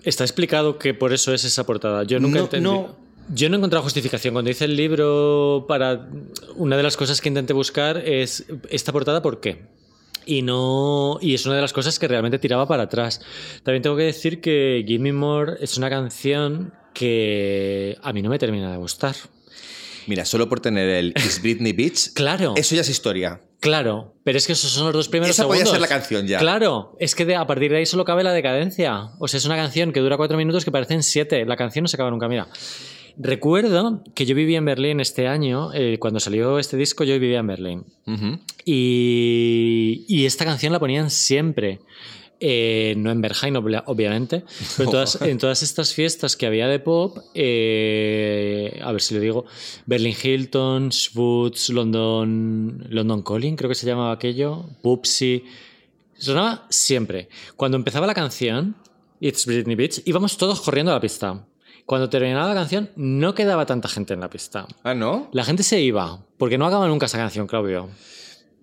[0.03, 2.03] Está explicado que por eso es esa portada.
[2.03, 2.95] Yo nunca no,
[3.33, 4.33] Yo no he encontrado justificación.
[4.33, 6.07] Cuando hice el libro, para
[6.55, 9.63] una de las cosas que intenté buscar es esta portada, ¿por qué?
[10.25, 11.17] Y no.
[11.21, 13.21] Y es una de las cosas que realmente tiraba para atrás.
[13.63, 18.29] También tengo que decir que Give Me More es una canción que a mí no
[18.29, 19.15] me termina de gustar.
[20.07, 22.13] Mira, solo por tener el Is Britney Beach.
[22.13, 22.53] claro.
[22.57, 23.39] Eso ya es historia.
[23.61, 25.69] Claro, pero es que esos son los dos primeros Esa segundos.
[25.69, 26.39] ser la canción ya.
[26.39, 29.11] Claro, es que a partir de ahí solo cabe la decadencia.
[29.19, 31.45] O sea, es una canción que dura cuatro minutos que parecen siete.
[31.45, 32.27] La canción no se acaba nunca.
[32.27, 32.47] Mira,
[33.17, 35.71] recuerdo que yo vivía en Berlín este año.
[35.75, 37.85] Eh, cuando salió este disco, yo vivía en Berlín.
[38.65, 41.79] y, y esta canción la ponían siempre.
[42.43, 44.43] Eh, no en Berghain, obviamente,
[44.75, 49.45] pero en todas, estas fiestas que había de pop, eh, a ver si lo digo,
[49.85, 55.43] Berlin Hilton, Schwutz, London, London Calling, creo que se llamaba aquello, Pupsi,
[56.17, 57.29] sonaba siempre.
[57.55, 58.75] Cuando empezaba la canción,
[59.19, 61.45] It's Britney Beach, íbamos todos corriendo a la pista.
[61.85, 64.65] Cuando terminaba la canción, no quedaba tanta gente en la pista.
[64.83, 65.29] Ah, ¿no?
[65.31, 67.89] La gente se iba, porque no acaba nunca esa canción, Claudio.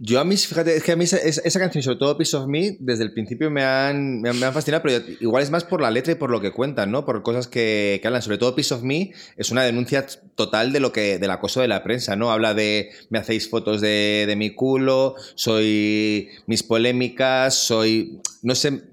[0.00, 2.76] Yo a mí, fíjate, es que a mí esa, canción, sobre todo Piece of Me,
[2.78, 6.12] desde el principio me han, me han, fascinado, pero igual es más por la letra
[6.12, 7.04] y por lo que cuentan, ¿no?
[7.04, 8.22] Por cosas que, que, hablan.
[8.22, 10.06] Sobre todo Piece of Me es una denuncia
[10.36, 12.30] total de lo que, del acoso de la prensa, ¿no?
[12.30, 18.20] Habla de me hacéis fotos de, de mi culo, soy mis polémicas, soy.
[18.42, 18.84] No sé.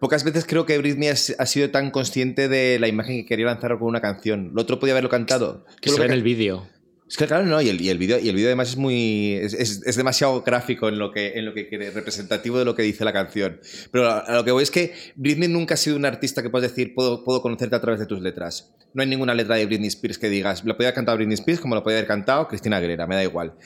[0.00, 3.78] Pocas veces creo que Britney ha, sido tan consciente de la imagen que quería lanzar
[3.78, 4.50] con una canción.
[4.52, 5.64] Lo otro podía haberlo cantado.
[5.80, 6.66] Que se ve en el vídeo.
[7.12, 10.40] Es que claro, no, y el, y el vídeo además es muy es, es- demasiado
[10.40, 13.60] gráfico en lo que en lo que quiere, representativo de lo que dice la canción.
[13.90, 16.70] Pero a, lo que voy es que Britney nunca ha sido una artista que puedes
[16.70, 18.72] decir puedo, puedo conocerte a través de tus letras.
[18.94, 21.60] No hay ninguna letra de Britney Spears que digas, lo podía haber cantado Britney Spears
[21.60, 23.56] como lo podía haber cantado Cristina Aguilera, me da igual.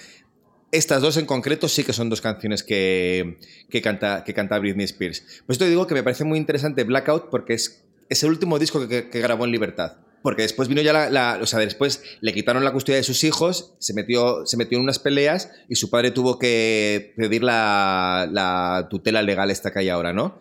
[0.73, 3.39] Estas dos en concreto sí que son dos canciones que,
[3.71, 5.21] que, canta, que canta Britney Spears.
[5.47, 8.89] Pues esto digo que me parece muy interesante Blackout porque es, es el último disco
[8.89, 9.99] que grabó en libertad.
[10.27, 13.23] Porque después vino ya la, la- O sea, después le quitaron la custodia de sus
[13.23, 18.29] hijos, se metió, se metió en unas peleas y su padre tuvo que pedir la,
[18.33, 20.41] la tutela legal esta que hay ahora, ¿no?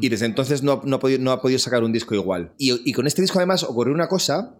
[0.00, 2.50] Y desde entonces no, no ha podido, no ha podido sacar un disco igual.
[2.58, 4.56] Y, y con este disco además ocurrió una cosa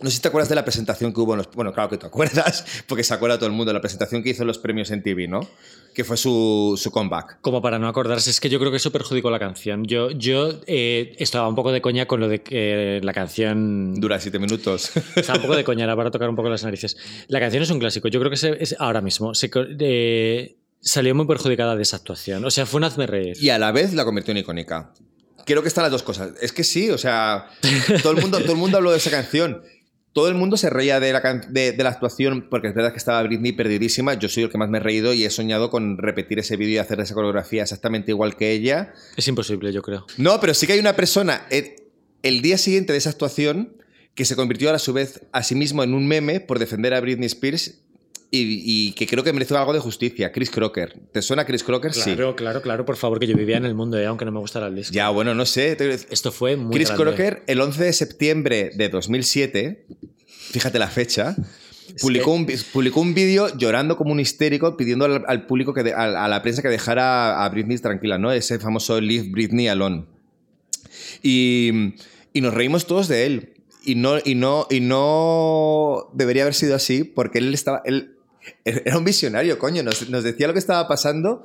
[0.00, 1.50] no sé si te acuerdas de la presentación que hubo en los...
[1.52, 4.42] Bueno, claro que te acuerdas, porque se acuerda todo el mundo la presentación que hizo
[4.42, 5.46] en los premios en TV, ¿no?
[5.94, 7.40] Que fue su, su comeback.
[7.42, 9.84] Como para no acordarse, es que yo creo que eso perjudicó la canción.
[9.84, 14.18] Yo, yo eh, estaba un poco de coña con lo de que la canción Dura
[14.20, 14.90] siete minutos.
[15.16, 16.96] Estaba un poco de coña, era para tocar un poco las narices.
[17.28, 18.08] La canción es un clásico.
[18.08, 19.34] Yo creo que se- es ahora mismo.
[19.34, 22.44] Se eh, salió muy perjudicada de esa actuación.
[22.44, 23.36] O sea, fue un hazme reír.
[23.40, 24.92] y a la vez la convirtió en icónica.
[25.44, 26.30] Creo que están las dos cosas.
[26.40, 27.48] Es que sí, o sea,
[28.02, 29.62] todo el mundo, todo el mundo habló de esa canción.
[30.12, 32.92] Todo el mundo se reía de la, can- de, de la actuación porque es verdad
[32.92, 34.14] que estaba Britney perdidísima.
[34.14, 36.74] Yo soy el que más me he reído y he soñado con repetir ese vídeo
[36.74, 38.92] y hacer esa coreografía exactamente igual que ella.
[39.16, 40.06] Es imposible, yo creo.
[40.18, 41.76] No, pero sí que hay una persona eh,
[42.22, 43.76] el día siguiente de esa actuación
[44.14, 47.00] que se convirtió a su vez a sí mismo en un meme por defender a
[47.00, 47.78] Britney Spears
[48.34, 50.32] y, y que creo que mereció algo de justicia.
[50.32, 50.98] Chris Crocker.
[51.12, 51.92] ¿Te suena Chris Crocker?
[51.92, 52.00] Sí.
[52.14, 54.40] Claro, claro, claro, por favor, que yo vivía en el mundo, eh, aunque no me
[54.40, 54.92] gustara el disco.
[54.94, 55.76] Ya, bueno, no sé.
[55.76, 57.04] te- Esto fue muy Chris grande.
[57.04, 59.86] Crocker, el 11 de septiembre de 2007,
[60.50, 61.36] fíjate la fecha,
[62.00, 65.92] publicó un, publicó un vídeo llorando como un histérico pidiendo al, al público, que de-
[65.92, 68.32] a, a la prensa que dejara a Britney tranquila, ¿no?
[68.32, 70.06] Ese famoso Leave Britney Alone.
[71.22, 71.94] Y,
[72.32, 73.48] y nos reímos todos de él.
[73.84, 77.82] Y no, y, no, y no debería haber sido así porque él estaba...
[77.84, 78.16] Él,
[78.64, 79.82] era un visionario, coño.
[79.82, 81.44] Nos, nos decía lo que estaba pasando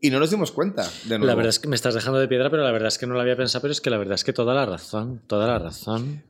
[0.00, 0.82] y no nos dimos cuenta.
[1.04, 1.36] De La nuevo.
[1.36, 3.20] verdad es que me estás dejando de piedra, pero la verdad es que no lo
[3.20, 6.22] había pensado, pero es que la verdad es que toda la razón, toda la razón.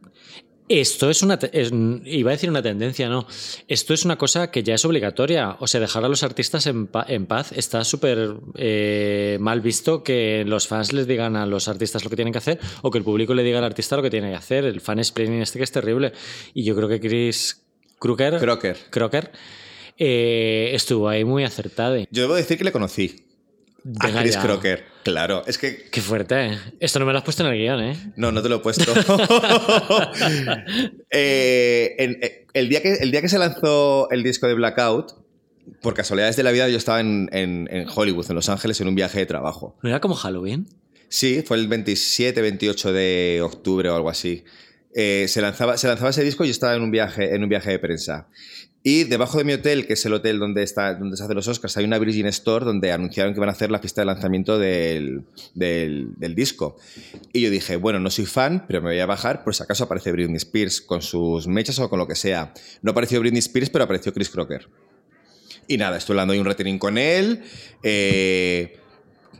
[0.71, 1.73] Esto es una, es-
[2.05, 3.27] iba a decir una tendencia, no.
[3.68, 5.57] Esto es una cosa que ya es obligatoria.
[5.61, 10.03] O sea, dejar a los artistas en, pa- en paz está súper eh, mal visto
[10.03, 12.99] que los fans les digan a los artistas lo que tienen que hacer o que
[12.99, 14.66] el público le diga al artista lo que tiene que hacer.
[14.66, 16.12] El fan explaining este que es terrible.
[16.53, 17.62] Y yo creo que Chris
[17.99, 18.77] Crocker, Crocker.
[18.90, 19.33] Crocker
[19.99, 21.97] eh, estuvo ahí muy acertado.
[22.11, 23.25] Yo debo decir que le conocí.
[24.01, 24.43] A Chris ya.
[24.43, 24.85] Crocker.
[25.05, 26.49] Claro, es que Qué fuerte.
[26.53, 26.59] ¿eh?
[26.81, 28.13] Esto no me lo has puesto en el guion, ¿eh?
[28.17, 28.85] No, no te lo he puesto.
[31.11, 35.13] Eh, en- eh, el, día que, el día que se lanzó el disco de Blackout,
[35.83, 38.89] por casualidades de la vida, yo estaba en, en- en Hollywood, en Los Ángeles, en
[38.89, 39.77] un viaje de trabajo.
[39.83, 40.67] ¿No era como Halloween?
[41.09, 44.45] Sí, fue el 27, 28 de octubre o algo así.
[44.95, 47.49] Eh, se, lanzaba, se lanzaba ese disco y yo estaba en un viaje, en un
[47.49, 48.29] viaje de prensa.
[48.90, 51.46] Y debajo de mi hotel, que es el hotel donde, está, donde se hacen los
[51.46, 54.59] Oscars, hay una Virgin Store donde anunciaron que van a hacer la fiesta de lanzamiento
[54.59, 55.24] del,
[55.55, 56.77] del- disco.
[57.35, 59.85] Y yo dije, bueno, no soy fan, pero me voy a bajar por si acaso
[59.85, 62.55] aparece Britney Spears con sus mechas o con lo que sea.
[62.81, 64.68] No apareció Britney Spears, pero apareció Chris Crocker.
[65.66, 67.42] Y nada, estoy hablando de un retering con él.
[67.83, 68.79] eh,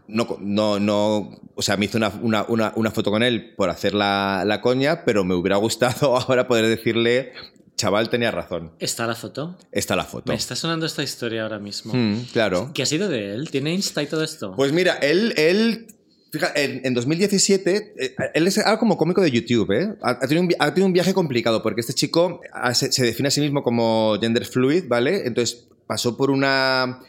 [0.08, 3.70] no, no, no, o sea, me hice una, una- una- una foto con él por
[3.70, 7.32] hacer la, la coña, pero me hubiera gustado ahora poder decirle,
[7.78, 8.72] chaval, tenía razón.
[8.78, 9.56] ¿Está la foto?
[9.72, 10.30] Está la foto.
[10.30, 11.94] Me está sonando esta historia ahora mismo.
[11.94, 12.70] Mm, claro.
[12.74, 13.50] ¿Qué ha sido de él?
[13.50, 14.52] ¿Tiene Insta y todo esto?
[14.54, 15.86] Pues mira, él, él
[16.30, 19.94] fíjate, en, en 2017, eh, él es ahora como cómico de YouTube, ¿eh?
[20.02, 22.92] Ha, ha tenido un, vi- ha tenido un viaje complicado porque este chico ah, se,
[22.92, 25.26] se define a sí mismo como gender fluid, ¿vale?
[25.26, 27.00] Entonces pasó por una,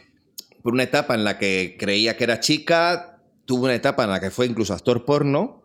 [0.62, 4.20] por una etapa en la que creía que era chica, tuvo una etapa en la
[4.20, 5.59] que fue incluso actor porno.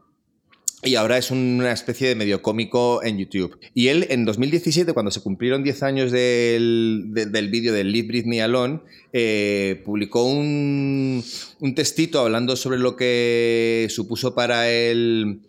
[0.84, 3.58] Y ahora es una especie de medio cómico en YouTube.
[3.74, 8.08] Y él en 2017, cuando se cumplieron 10 años del, de- del vídeo de Leave
[8.08, 11.24] Britney Alone, eh, publicó un,
[11.60, 15.40] un textito hablando sobre lo que supuso para él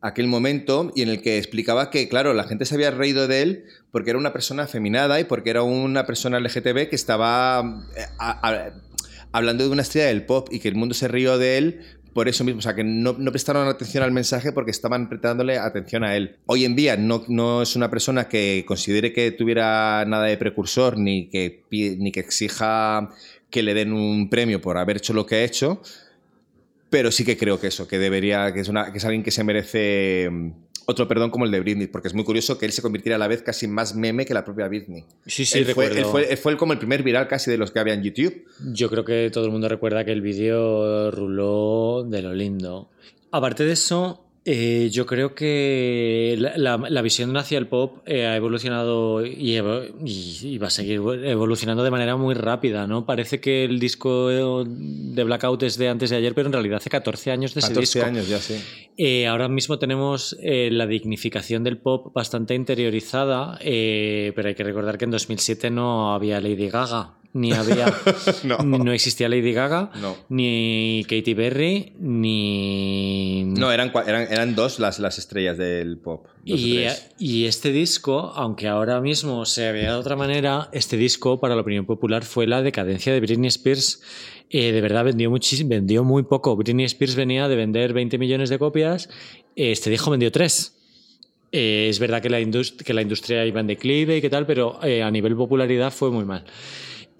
[0.00, 3.42] aquel momento y en el que explicaba que, claro, la gente se había reído de
[3.42, 8.70] él porque era una persona afeminada y porque era una persona LGTB que estaba eh,
[9.32, 11.80] hablando de una estrella del pop y que el mundo se rió de él
[12.12, 15.58] por eso mismo, o sea, que no, no prestaron atención al mensaje porque estaban prestándole
[15.58, 16.36] atención a él.
[16.46, 20.98] Hoy en día no, no es una persona que considere que tuviera nada de precursor
[20.98, 23.10] ni que, ni que exija
[23.50, 25.82] que le den un premio por haber hecho lo que ha hecho,
[26.88, 29.30] pero sí que creo que eso, que debería, que es, una, que es alguien que
[29.30, 30.30] se merece
[30.90, 33.18] otro perdón como el de Britney, porque es muy curioso que él se convirtiera a
[33.18, 35.04] la vez casi más meme que la propia Britney.
[35.26, 37.70] sí, sí, él, fue, él, fue, él fue como el primer viral casi de los
[37.70, 38.44] que había en YouTube.
[38.72, 42.90] Yo creo que todo el mundo recuerda que el vídeo ruló de lo lindo.
[43.30, 48.36] Aparte de eso, Eh, yo creo que la, la, visión hacia el pop eh, ha
[48.36, 53.04] evolucionado y, y, va a seguir evolucionando de manera muy rápida, ¿no?
[53.04, 56.88] Parece que el disco de Blackout es de antes de ayer, pero en realidad hace
[56.88, 58.54] 14 años de ese 14 años ya, sí.
[58.96, 65.04] Eh, ahora mismo tenemos la dignificación del pop bastante interiorizada, pero hay que recordar que
[65.04, 67.92] en 2007 no había Lady Gaga ni había
[68.44, 68.92] no.
[68.92, 69.90] existía Lady Gaga
[70.28, 76.26] ni Katy Perry ni no eran eran, eran dos las, las estrellas del pop.
[76.44, 76.86] Y,
[77.18, 81.60] y, este disco aunque ahora mismo se vea de otra manera este disco para la
[81.60, 84.02] opinión popular fue la decadencia de Britney Spears.
[84.52, 86.56] Eh, de verdad vendió muchísimo vendió muy poco.
[86.56, 89.08] Britney Spears venía de vender 20 millones de copias.
[89.54, 90.76] Este disco vendió 3
[91.52, 94.78] eh, es verdad que la, que la industria iba en declive y qué tal, pero
[94.84, 96.44] eh, a nivel popularidad fue muy mal.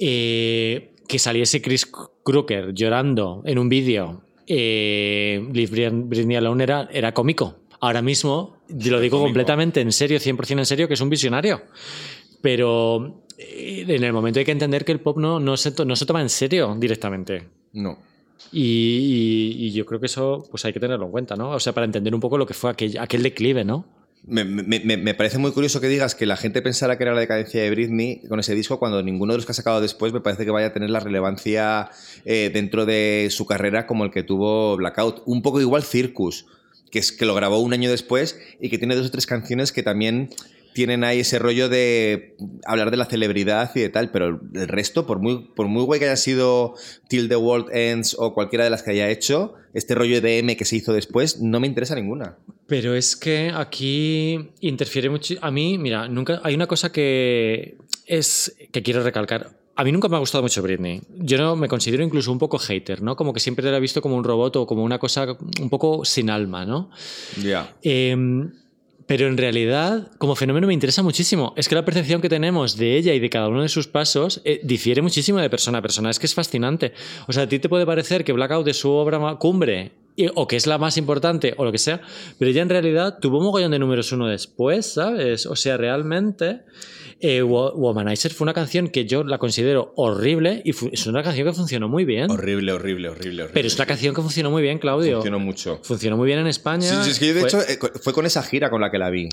[0.02, 1.86] Eh, que saliese Chris
[2.22, 7.56] Crooker llorando en un vídeo, eh, Leave Britney Alone era, era cómico.
[7.80, 11.62] Ahora mismo, lo digo completamente en serio, 100% en serio, que es un visionario.
[12.40, 15.96] Pero eh, en el momento hay que entender que el pop no, no, se, no
[15.96, 17.48] se toma en serio directamente.
[17.72, 17.98] No.
[18.52, 21.50] Y, yo creo que eso pues hay que tenerlo en cuenta, ¿no?
[21.50, 23.84] O sea, para entender un poco lo que fue aquel, aquel declive, ¿no?
[24.22, 27.62] Me, me, parece muy curioso que digas que la gente pensara que era la decadencia
[27.62, 30.44] de Britney con ese disco cuando ninguno de los que ha sacado después me parece
[30.44, 31.90] que vaya a tener la relevancia
[32.26, 35.22] eh, dentro de su carrera como el que tuvo Blackout.
[35.24, 36.46] Un poco igual Circus,
[36.90, 39.72] que es que lo grabó un año después y que tiene dos o tres canciones
[39.72, 40.28] que también
[40.72, 45.06] tienen ahí ese rollo de hablar de la celebridad y de tal, pero el resto,
[45.06, 46.74] por muy, por muy guay que haya sido
[47.08, 50.56] Till the World Ends o cualquiera de las que haya hecho, este rollo de M
[50.56, 52.36] que se hizo después, no me interesa ninguna.
[52.66, 55.34] Pero es que aquí interfiere mucho.
[55.40, 59.58] A mí, mira, nunca hay una cosa que es que quiero recalcar.
[59.76, 61.00] A mí nunca me ha gustado mucho Britney.
[61.16, 63.16] Yo no me considero incluso un poco hater, ¿no?
[63.16, 66.04] Como que siempre la he visto como un robot o como una cosa un poco
[66.04, 66.90] sin alma, ¿no?
[67.42, 67.74] Ya.
[67.82, 68.52] Em,
[69.10, 71.52] pero en realidad, como fenómeno me interesa muchísimo.
[71.56, 74.40] Es que la percepción que tenemos de ella y de cada uno de sus pasos
[74.44, 76.10] eh, difiere muchísimo de persona a persona.
[76.10, 76.92] Es que es fascinante.
[77.26, 79.90] O sea, a ti te puede parecer que Blackout es su obra cumbre
[80.36, 82.00] o que es la más importante o lo que sea,
[82.38, 85.44] pero ella en realidad tuvo un mogollón de números uno después, ¿sabes?
[85.46, 86.60] O sea, realmente
[87.20, 91.52] eh, Womanizer fue una canción que yo la considero horrible y es una canción que
[91.52, 92.30] funcionó muy bien.
[92.30, 95.16] Horrible, horrible, horrible, Pero es una canción que funcionó muy bien, Claudio.
[95.16, 95.80] Funcionó mucho.
[95.82, 96.82] Funcionó muy bien en España.
[96.82, 98.98] Sí, sí es que yo de hecho eh, fue con esa gira con la que
[98.98, 99.28] la vi.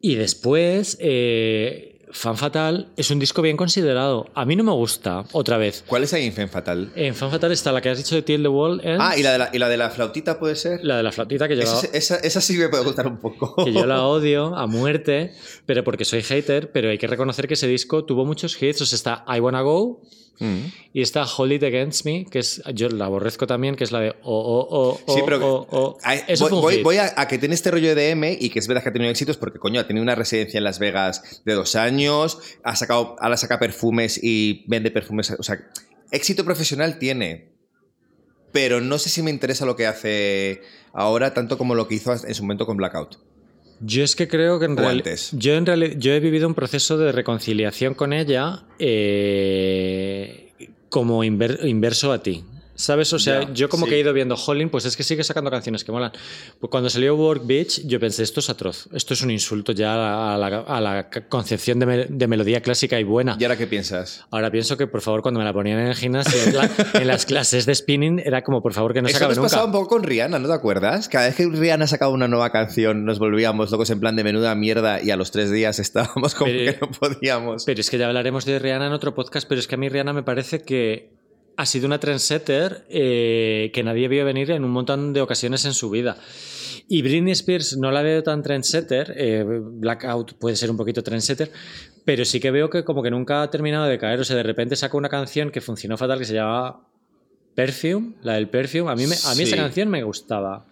[0.00, 4.30] Y después, eh, Fan Fatal es un disco bien considerado.
[4.34, 5.84] A mí no me gusta, otra vez.
[5.86, 6.92] ¿Cuál es ahí en Fan Fatal?
[6.94, 8.80] En Fan Fatal está la que has dicho de Till the Wall.
[9.00, 10.84] Ah, ¿y la, de la, ¿y la de la flautita puede ser?
[10.84, 11.62] La de la flautita que yo...
[11.92, 13.64] Esa, esa, sí me puede gustar un poco.
[13.64, 15.34] Que yo la odio a muerte,
[15.66, 18.80] pero porque soy hater, pero hay que reconocer que ese disco tuvo muchos hits.
[18.80, 20.00] O sea, está I Wanna Go,
[20.38, 20.66] Mm.
[20.92, 24.00] Y está Hold It Against Me, que es, yo la aborrezco también, que es la
[24.00, 25.66] de o, o, o, Sí, pero
[26.82, 29.10] voy, a, que tiene este rollo de M y que es verdad que ha tenido
[29.10, 33.16] éxitos porque, coño, ha tenido una residencia en Las Vegas de dos años, ha sacado,
[33.20, 35.30] ahora saca perfumes y vende perfumes.
[35.38, 35.58] O sea,
[36.10, 37.52] éxito profesional tiene,
[38.52, 42.12] pero no sé si me interesa lo que hace ahora tanto como lo que hizo
[42.12, 43.18] en su momento con Blackout.
[43.86, 45.16] Yo es que creo que en realidad.
[45.32, 50.52] Yo, en realidad yo he vivido un proceso de reconciliación con ella eh,
[50.88, 52.44] como inverso a ti.
[52.76, 53.12] ¿Sabes?
[53.12, 55.84] O sea, yo como que he ido viendo Holling, pues es que sigue sacando canciones
[55.84, 56.12] que molan.
[56.58, 58.88] Pues cuando salió Work Beach, yo pensé, esto es atroz.
[58.92, 60.38] Esto es un insulto ya a
[60.80, 63.36] la, concepción de, melodía clásica y buena.
[63.38, 64.24] ¿Y ahora qué piensas?
[64.30, 66.40] Ahora pienso que, por favor, cuando me la ponían en el gimnasio,
[66.94, 69.46] en, las clases de spinning, era como, por favor, que no se acabe nunca.
[69.46, 71.08] Eso pasaba un poco con Rihanna, ¿no te acuerdas?
[71.08, 74.54] Cada vez que Rihanna sacaba una nueva canción, nos volvíamos locos en plan de menuda
[74.54, 77.64] mierda y a los tres días estábamos como que no podíamos.
[77.64, 79.88] Pero es que ya hablaremos de Rihanna en otro podcast, pero es que a mí
[79.88, 81.13] Rihanna me parece que
[81.56, 85.74] ha sido una trendsetter eh, que nadie vio venir en un montón de ocasiones en
[85.74, 86.16] su vida.
[86.88, 91.50] Y Britney Spears no la veo tan trendsetter, eh, Blackout puede ser un poquito trendsetter,
[92.04, 94.20] pero sí que veo que como que nunca ha terminado de caer.
[94.20, 96.86] O sea, de repente saca una canción que funcionó fatal que se llama
[97.54, 98.90] Perfume, la del Perfume.
[98.90, 100.66] A mí, a mí esa canción me gustaba.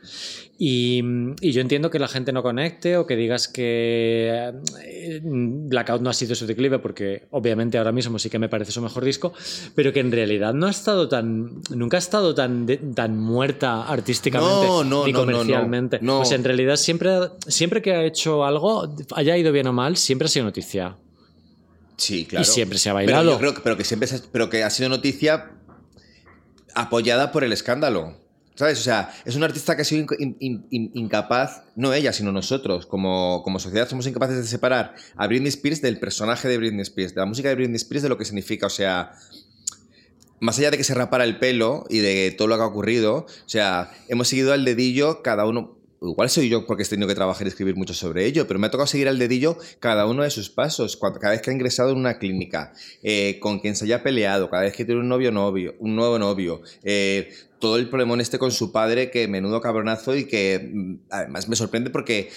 [0.65, 1.03] Y,
[1.41, 6.13] yo entiendo que la gente no conecte o que digas que eh, Blackout no ha
[6.13, 9.33] sido su declive, porque obviamente ahora mismo sí que me parece su mejor disco,
[9.75, 11.63] pero que en realidad no ha estado tan.
[11.71, 14.69] nunca ha estado tan, tan muerta artísticamente
[15.05, 15.99] ni comercialmente.
[16.01, 17.11] No, pues en realidad siempre,
[17.49, 20.97] siempre que ha hecho algo, haya ido bien o mal, siempre ha sido noticia.
[21.97, 22.43] Sí, claro.
[22.43, 23.23] Y siempre se ha bailado.
[23.23, 25.51] Pero yo creo que, pero que siempre pero que ha sido noticia
[26.75, 28.17] apoyada por el escándalo.
[28.55, 28.79] ¿Sabes?
[28.81, 30.07] O sea, es un artista que ha sido
[30.39, 35.81] incapaz, no ella, sino nosotros, como, como sociedad, somos incapaces de separar a Britney Spears
[35.81, 38.67] del personaje de Britney Spears, de la música de Britney Spears, de lo que significa.
[38.67, 39.13] O sea,
[40.41, 43.27] más allá de que se rapara el pelo y de todo lo que ha ocurrido,
[43.27, 47.15] o sea, hemos seguido al dedillo cada uno igual soy yo porque he tenido que
[47.15, 50.23] trabajar y escribir mucho sobre ello, pero me ha tocado seguir al dedillo cada uno
[50.23, 50.97] de sus pasos.
[50.97, 52.73] cada vez que ha ingresado en una clínica,
[53.03, 56.19] eh, con quien se haya peleado, cada vez que tiene un novio novio, un nuevo
[56.19, 60.95] novio, eh, todo el problemón este con su padre, que menudo cabronazo y que mm,
[61.11, 62.31] además me sorprende porque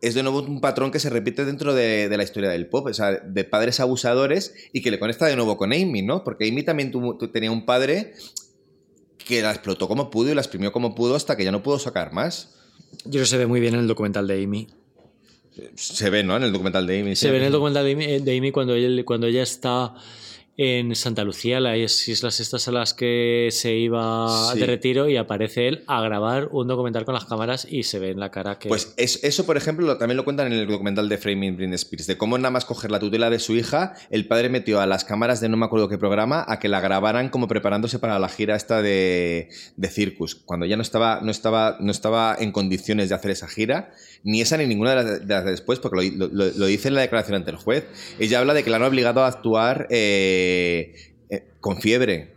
[0.00, 2.94] es de nuevo un patrón que se repite dentro de, la historia del pop, o
[2.94, 6.22] sea, de padres abusadores y que le conecta de nuevo con Amy, ¿no?
[6.22, 6.92] Porque Amy también
[7.32, 8.14] tenía un padre
[9.18, 11.78] que la explotó como pudo y la exprimió como pudo hasta que ya no pudo
[11.78, 12.57] sacar más.
[13.04, 14.68] Yo creo que se ve muy bien en el documental de Amy.
[15.74, 16.36] Se ve, ¿no?
[16.36, 17.16] En el documental de Amy.
[17.16, 19.94] Se ve en el documental de Amy, de Amy cuando, ella, cuando ella está
[20.60, 25.68] en Santa Lucía, las islas estas a las que se iba de retiro y aparece
[25.68, 28.68] él a grabar un documental con las cámaras y se ve en la cara que...
[28.68, 32.18] Pues eso, por ejemplo, también lo cuentan en el documental de Framing Britney Spears, de
[32.18, 35.40] cómo nada más coger la tutela de su hija, el padre metió a las cámaras
[35.40, 38.56] de no me acuerdo qué programa a que la grabaran como preparándose para la gira
[38.56, 43.14] esta de, de Circus, cuando ya no estaba, no, estaba, no estaba en condiciones de
[43.14, 43.92] hacer esa gira,
[44.24, 47.52] ni esa ni ninguna de las de, después, porque lo, dice en la declaración ante
[47.52, 47.86] el juez.
[48.18, 49.86] Ella habla de que la han obligado a actuar...
[49.90, 50.46] Eh,
[51.30, 52.34] eh, con fiebre,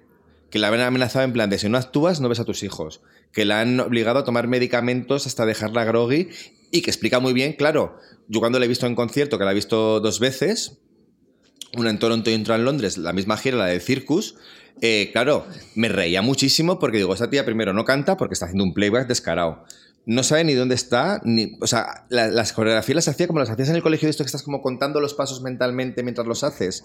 [0.49, 3.01] que la han amenazado en plan de si no actúas no ves a tus hijos,
[3.31, 6.29] que la han obligado a tomar medicamentos hasta dejarla groggy
[6.71, 7.97] y que explica muy bien, claro,
[8.27, 10.79] yo cuando la he visto en concierto, que la he visto dos veces,
[11.77, 14.35] una en Toronto y otra en Londres, la misma gira, la del Circus,
[14.79, 15.45] eh, claro,
[15.75, 19.07] me reía muchísimo porque digo, esta tía primero no canta porque está haciendo un playback
[19.07, 19.65] descarado.
[20.05, 21.57] No sabe ni dónde está, ni.
[21.61, 24.27] O sea, las coreografías las hacía como las hacías en el colegio, de esto que
[24.27, 26.83] estás como contando los pasos mentalmente mientras los haces.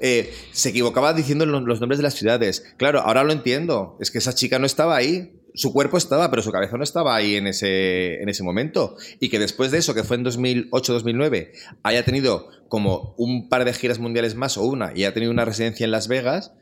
[0.00, 2.64] Eh, se equivocaba diciendo los, nombres de las ciudades.
[2.76, 3.96] Claro, ahora lo entiendo.
[4.00, 5.32] Es que esa chica no estaba ahí.
[5.54, 8.96] Su cuerpo estaba, pero su cabeza no estaba ahí en ese, en ese momento.
[9.20, 11.50] Y que después de eso, que fue en 2008-2009,
[11.82, 15.44] haya tenido como un par de giras mundiales más o una y haya tenido una
[15.44, 16.52] residencia en Las Vegas,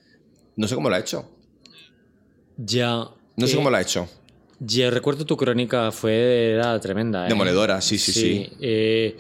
[0.57, 1.29] no sé cómo lo ha hecho.
[2.57, 3.09] Ya.
[3.37, 4.09] No sé cómo lo ha hecho.
[4.61, 7.27] Ya recuerdo tu crónica, fue era tremenda.
[7.27, 7.29] ¿eh?
[7.29, 8.21] Demoledora, sí, sí, sí.
[8.21, 8.53] sí.
[8.61, 9.17] Eh,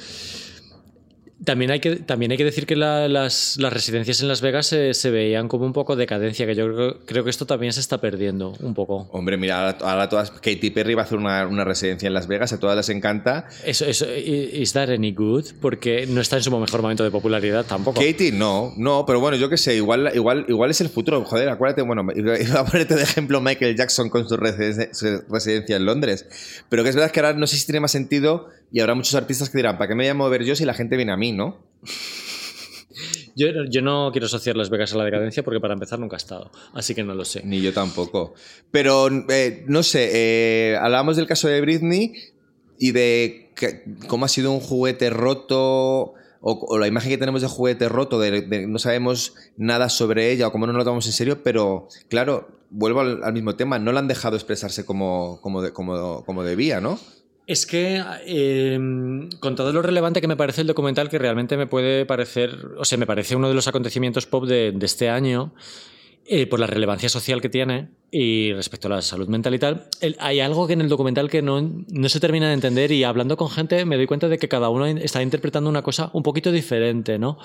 [1.43, 5.11] también hay que, también hay que decir que las, las, residencias en Las Vegas se,
[5.11, 8.55] veían como un poco decadencia, que yo creo, creo, que esto también se está perdiendo
[8.61, 9.09] un poco.
[9.11, 10.30] Hombre, mira, ahora, todas.
[10.30, 13.49] Katy Perry va a hacer una, una, residencia en Las Vegas, a todas les encanta.
[13.64, 15.45] Eso, eso, ¿Is that any good?
[15.61, 18.01] Porque no está en su mejor momento de popularidad tampoco.
[18.01, 21.24] Katy, no, no, pero bueno, yo qué sé, igual, igual, igual es el futuro.
[21.24, 26.26] Joder, acuérdate, bueno, iba a ponerte de ejemplo Michael Jackson con su residencia en Londres.
[26.68, 29.14] Pero que es verdad que ahora no sé si tiene más sentido y habrá muchos
[29.14, 31.16] artistas que dirán, ¿para qué me voy a mover yo si la gente viene a
[31.16, 31.59] mí, no?
[33.37, 36.18] Yo, yo, no quiero asociar Las Vegas a la decadencia porque para empezar nunca he
[36.18, 37.43] estado, así que no lo sé.
[37.45, 38.35] Ni yo tampoco.
[38.70, 42.14] Pero, eh, no sé, eh, hablábamos del caso de Britney
[42.79, 43.53] y de
[44.07, 48.66] cómo ha sido un juguete roto o, la imagen que tenemos de juguete roto, de,
[48.68, 53.01] no sabemos nada sobre ella o cómo no lo tomamos en serio, pero claro, vuelvo
[53.01, 57.01] al, mismo tema, no la han dejado expresarse como, como, como, como debía, ¿no?
[57.47, 61.66] Es que, em, con todo lo relevante que me parece el documental, que realmente me
[61.66, 65.53] puede parecer, o sea, me parece uno de los acontecimientos pop de, este año,
[66.26, 69.88] eh, por la relevancia social que tiene y respecto a la salud mental y tal,
[70.20, 73.36] hay algo que en el documental que no, no, se termina de entender y hablando
[73.36, 76.51] con gente me doy cuenta de que cada uno está interpretando una cosa un poquito
[76.51, 77.38] diferente, ¿no?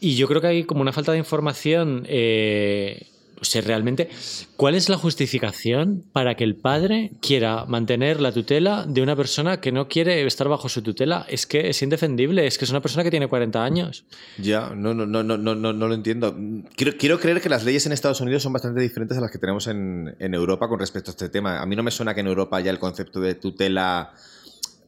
[0.00, 2.04] Y yo creo que hay como una falta de información.
[2.08, 3.06] Eh,
[3.40, 4.08] o sea, realmente,
[4.56, 9.60] ¿cuál es la justificación para que el padre quiera mantener la tutela de una persona
[9.60, 11.26] que no quiere estar bajo su tutela?
[11.28, 14.04] Es que es indefendible, es que es una persona que tiene 40 años.
[14.38, 16.34] Ya, no, no, no, no, no, no, lo entiendo.
[16.76, 19.66] Quiero, creer que las leyes en Estados Unidos son bastante diferentes a las que tenemos
[19.66, 21.60] en, Europa con respecto a este tema.
[21.60, 24.12] A mí no me suena que en Europa haya el concepto de tutela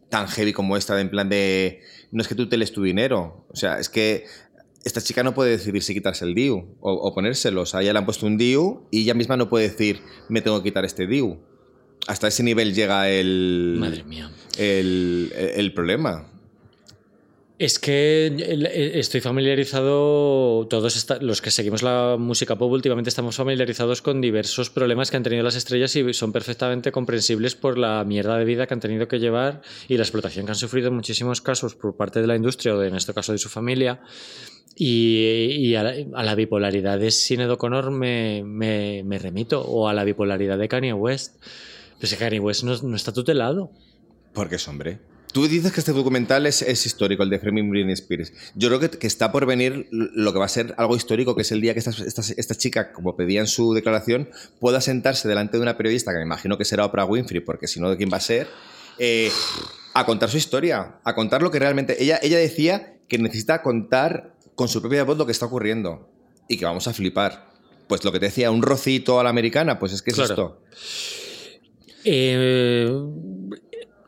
[0.09, 3.47] tan heavy como esta, en plan de no es que tuteles tu dinero.
[3.51, 4.27] O sea, es que
[4.85, 7.63] esta chica no puede decidir si quitarse el DIU o, ponérselo.
[7.63, 10.41] O sea, ella le han puesto un DIU y ella misma no puede decir, me
[10.41, 11.39] tengo que quitar este DIU.
[12.07, 13.77] Hasta ese nivel llega el.
[13.79, 14.31] Madre mía.
[14.57, 16.33] El, el problema.
[17.59, 18.33] Es que
[18.95, 25.11] estoy familiarizado, todos los que seguimos la música pop últimamente estamos familiarizados con diversos problemas
[25.11, 28.75] que han tenido las estrellas y son perfectamente comprensibles por la mierda de vida que
[28.75, 32.21] han tenido que llevar y la explotación que han sufrido en muchísimos casos por parte
[32.21, 34.03] de la industria o en este caso de su familia.
[34.81, 40.69] Y, a, la, bipolaridad de Sinead O'Connor me, me, remito, o a la bipolaridad de
[40.69, 41.43] Kanye West.
[41.99, 43.73] Pues que Kanye West no, está tutelado.
[44.33, 45.01] Porque es hombre.
[45.33, 48.33] Tú dices que este documental es, histórico, el de Framing Britney Spears.
[48.55, 51.51] Yo creo que, está por venir lo que va a ser algo histórico, que es
[51.51, 55.65] el día que esta, esta, chica, como pedía en su declaración, pueda sentarse delante de
[55.65, 58.19] una periodista, que me imagino que será Oprah Winfrey, porque si no, ¿de quién va
[58.19, 58.47] a ser?
[58.99, 59.31] Eh,
[59.93, 62.01] a contar su historia, a contar lo que realmente...
[62.01, 66.11] Ella, ella decía que necesita contar con su propia voz lo que está ocurriendo
[66.49, 67.47] y que vamos a flipar.
[67.87, 70.61] Pues lo que te decía, un rocito a la americana, pues es que es esto.
[72.05, 72.91] Eh,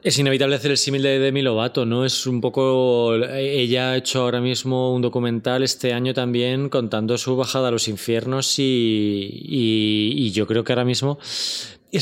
[0.03, 2.05] Es inevitable hacer el símil de Demi Lovato, ¿no?
[2.05, 3.15] Es un poco.
[3.15, 7.87] Ella ha hecho ahora mismo un documental este año también contando su bajada a los
[7.87, 11.19] infiernos y, y yo creo que ahora mismo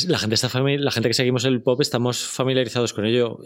[0.06, 3.38] la gente está la gente que seguimos el pop estamos familiarizados con ello.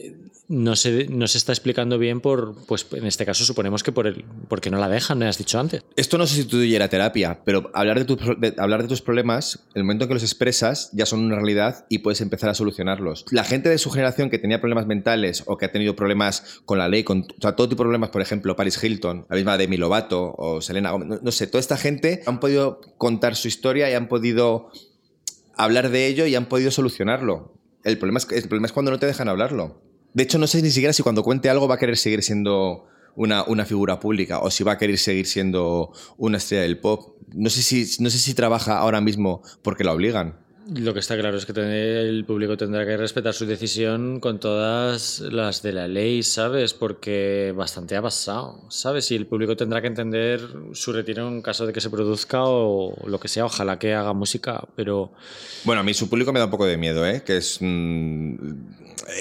[0.49, 4.07] No se, no se está explicando bien por, pues en este caso suponemos que por
[4.07, 5.83] el, porque no la dejan, me has dicho antes.
[5.97, 10.09] Esto no sustituye la terapia, pero hablar de, hablar de tus problemas, el momento en
[10.09, 13.25] que los expresas, ya son una realidad y puedes empezar a solucionarlos.
[13.31, 16.79] La gente de su generación que tenía problemas mentales o que ha tenido problemas con
[16.79, 20.35] la ley, con todo tipo de problemas, por ejemplo, Paris Hilton, la misma Demi Lovato
[20.37, 24.09] o Selena Gomez, no sé, toda esta gente han podido contar su historia y han
[24.09, 24.71] podido
[25.57, 27.55] hablar de ello y han podido solucionarlo.
[27.85, 29.83] El problema, es, el problema es cuando no te dejan hablarlo.
[30.15, 32.87] De hecho, no sé ni siquiera si cuando cuente algo va a querer seguir siendo
[33.15, 37.17] una, una, figura pública o si va a querer seguir siendo una estrella del pop.
[37.35, 40.39] No sé si, no sé si trabaja ahora mismo porque la obligan.
[40.71, 45.19] Lo que está claro es que el público tendrá que respetar su decisión con todas
[45.19, 46.73] las de la ley, ¿sabes?
[46.73, 49.11] Porque bastante ha pasado, ¿sabes?
[49.11, 50.41] Y el público tendrá que entender
[50.73, 53.45] su retiro en caso de que se produzca o lo que sea.
[53.45, 55.13] Ojalá que haga música, pero...
[55.65, 57.25] Bueno, a mí su público me da un poco de miedo, ¿eh?
[57.27, 57.59] Que es...
[57.61, 58.37] Mm,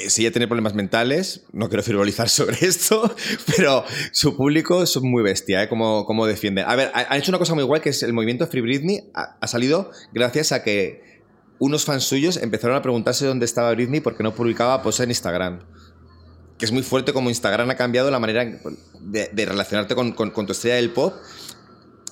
[0.10, 3.16] si ella tiene problemas mentales, no quiero frivolizar sobre esto,
[3.58, 5.70] pero su público es muy bestia, ¿eh?
[5.70, 6.66] Como, como defienden.
[6.68, 9.48] A ver, han hecho una cosa muy guay que es el movimiento Free Britney ha
[9.48, 11.11] salido gracias a que
[11.62, 15.60] unos fans suyos empezaron a preguntarse dónde estaba Britney porque no publicaba posts en Instagram.
[16.58, 18.60] Que es muy fuerte como Instagram ha cambiado la manera
[19.00, 21.14] de, relacionarte con, tu estrella del pop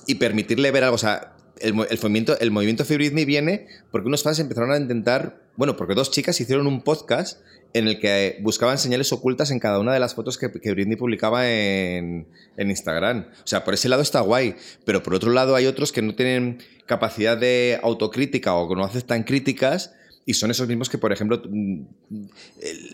[0.06, 0.94] y permitirle ver algo.
[0.94, 5.76] O sea, el, movimiento, el movimiento Britney viene porque unos fans empezaron a intentar, bueno,
[5.76, 7.38] porque dos chicas hicieron un podcast
[7.74, 11.50] en el que buscaban señales ocultas en cada una de las fotos que, Britney publicaba
[11.50, 13.26] en, Instagram.
[13.44, 14.56] O sea, por ese lado está guay,
[14.86, 18.84] pero por otro lado hay otros que no tienen capacidad de autocrítica o que no
[18.84, 19.92] aceptan críticas
[20.24, 21.82] y son esos mismos que, por ejemplo, mm,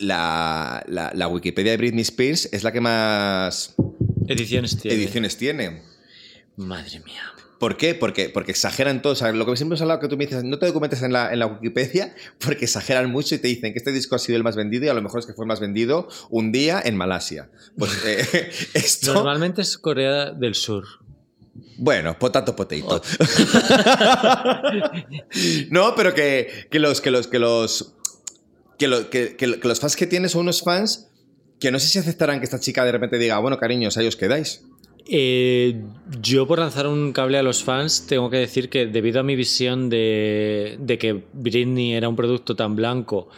[0.00, 3.76] la, la Wikipedia de Britney Spears es la que más
[4.26, 4.96] ediciones tiene.
[4.96, 5.82] Ediciones tiene.
[6.56, 7.35] Madre mía.
[7.58, 7.94] ¿Por qué?
[7.94, 9.14] Porque, porque exageran todo.
[9.14, 11.12] O sea, lo que siempre hemos hablado que tú me dices, no te documentes en
[11.12, 14.36] la, en la Wikipedia porque exageran mucho y te dicen que este disco ha sido
[14.36, 16.80] el más vendido y a lo mejor es que fue el más vendido un día
[16.84, 17.50] en Malasia.
[17.78, 19.14] Pues eh, esto...
[19.14, 20.84] Normalmente es Corea del Sur.
[21.78, 23.02] Bueno, potato potato.
[25.70, 27.94] no, pero que, que, los que los que los
[28.78, 31.08] que, que, que, los fans que tienes son unos fans
[31.58, 34.16] que no sé si aceptarán que esta chica de repente diga, bueno, cariños, ahí os
[34.16, 34.65] quedáis.
[35.08, 35.84] Eh,
[36.20, 39.36] yo por lanzar un cable a los fans tengo que decir que debido a mi
[39.36, 43.28] visión de, que Britney era un producto tan blanco,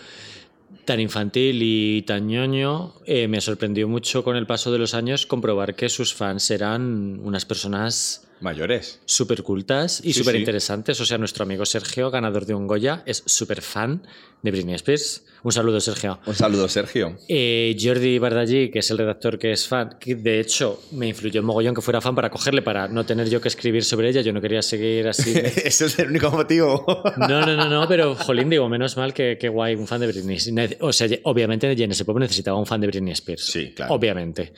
[0.86, 5.26] tan infantil y tan ñoño, eh, me sorprendió mucho con el paso de los años
[5.26, 9.00] comprobar que sus fans eran unas personas mayores.
[9.04, 11.00] Súper cultas y súper interesantes.
[11.00, 14.02] O sea, nuestro amigo Sergio, ganador de un Goya, es súper fan
[14.42, 15.24] de Britney Spears.
[15.42, 16.18] Un saludo, Sergio.
[16.26, 17.16] Un saludo, Sergio.
[17.28, 21.40] Eh, Jordi Bardagí, que es el redactor que es fan, que de hecho me influyó
[21.40, 24.20] en mogollón que fuera fan para cogerle, para no tener yo que escribir sobre ella.
[24.20, 25.32] Yo no quería seguir así.
[25.64, 26.84] Ese es el único motivo.
[27.16, 30.38] no, no, no, no, pero jolín, digo, menos mal que, guay, un fan de Britney.
[30.80, 33.44] O sea, obviamente ese Pop necesitaba un fan de Britney Spears.
[33.46, 33.94] Sí, claro.
[33.94, 34.52] Obviamente.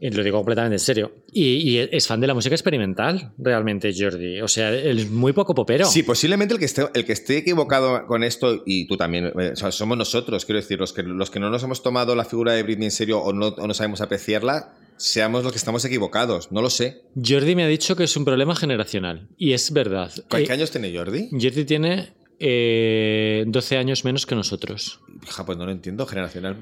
[0.00, 1.12] Lo digo completamente en serio.
[1.32, 4.40] Y, es fan de la música experimental, realmente, Jordi.
[4.40, 5.86] O sea, es muy poco popero.
[5.86, 9.52] Sí, posiblemente el que esté, el que esté equivocado con esto, y tú también, eh,
[9.52, 12.24] o sea, somos nosotros, quiero decir, los que, los que no nos hemos tomado la
[12.24, 15.84] figura de Britney en serio o no, o no sabemos apreciarla, seamos los que estamos
[15.84, 17.02] equivocados, no lo sé.
[17.22, 20.12] Jordi me ha dicho que es un problema generacional, y es verdad.
[20.28, 21.28] ¿Qué eh, años tiene Jordi?
[21.30, 25.00] Jordi tiene eh, 12 años menos que nosotros.
[25.26, 26.56] Hija, pues no lo entiendo, generacional.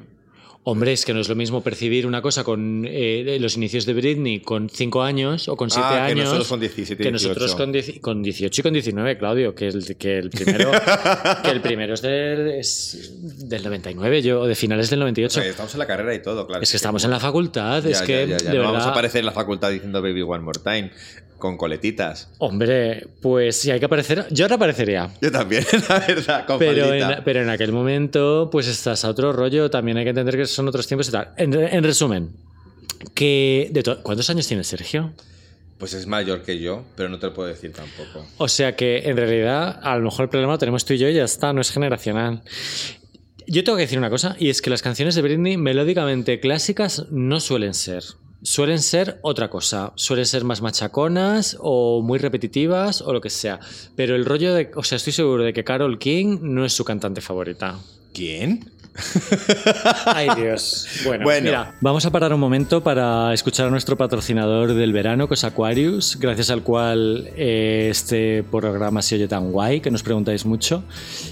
[0.67, 3.93] Hombre, es que no es lo mismo percibir una cosa con eh, los inicios de
[3.93, 6.17] Britney con 5 años o con 7 ah, años.
[6.17, 7.55] Que nosotros con 17 Que nosotros
[8.01, 10.71] con, 18 y con 19, Claudio, que el, que el primero,
[11.45, 12.01] que el primero es,
[13.47, 15.43] del 99, yo, de finales del 98.
[15.43, 16.63] estamos en la carrera y todo, claro.
[16.63, 18.27] Es que estamos en la facultad, es que.
[18.27, 20.91] no vamos a aparecer en la facultad diciendo Baby One More Time
[21.45, 22.31] con coletitas.
[22.39, 25.11] Hombre, pues si hay que aparecer, yo ahora aparecería.
[25.21, 29.31] Yo también, la verdad, con pero en, pero en aquel momento, pues estás a otro
[29.31, 31.33] rollo, también hay que entender que son otros tiempos y tal.
[31.37, 32.31] En, resumen,
[33.15, 35.13] que de ¿cuántos años tiene Sergio?
[35.79, 38.27] Pues es mayor que yo, pero no te lo puedo decir tampoco.
[38.39, 41.09] O sea que en realidad a lo mejor el problema lo tenemos tú y yo
[41.09, 42.43] y ya está, no es generacional.
[43.47, 47.07] Yo tengo que decir una cosa, y es que las canciones de Britney melódicamente clásicas
[47.11, 48.05] no suelen ser
[48.45, 49.93] suelen ser otra cosa.
[49.97, 53.59] Suelen ser más machaconas o muy repetitivas o lo que sea.
[53.97, 54.71] Pero el rollo de.
[54.77, 57.79] O sea, estoy seguro de que Carol King no es su cantante favorita.
[58.13, 58.71] ¿Quién?
[60.07, 60.87] Ay, Dios.
[61.05, 65.35] Bueno, mira, vamos a parar un momento para escuchar a nuestro patrocinador del verano, que
[65.35, 70.47] es Aquarius, gracias al cual eh, este programa se oye tan guay, que nos preguntáis
[70.47, 70.85] mucho.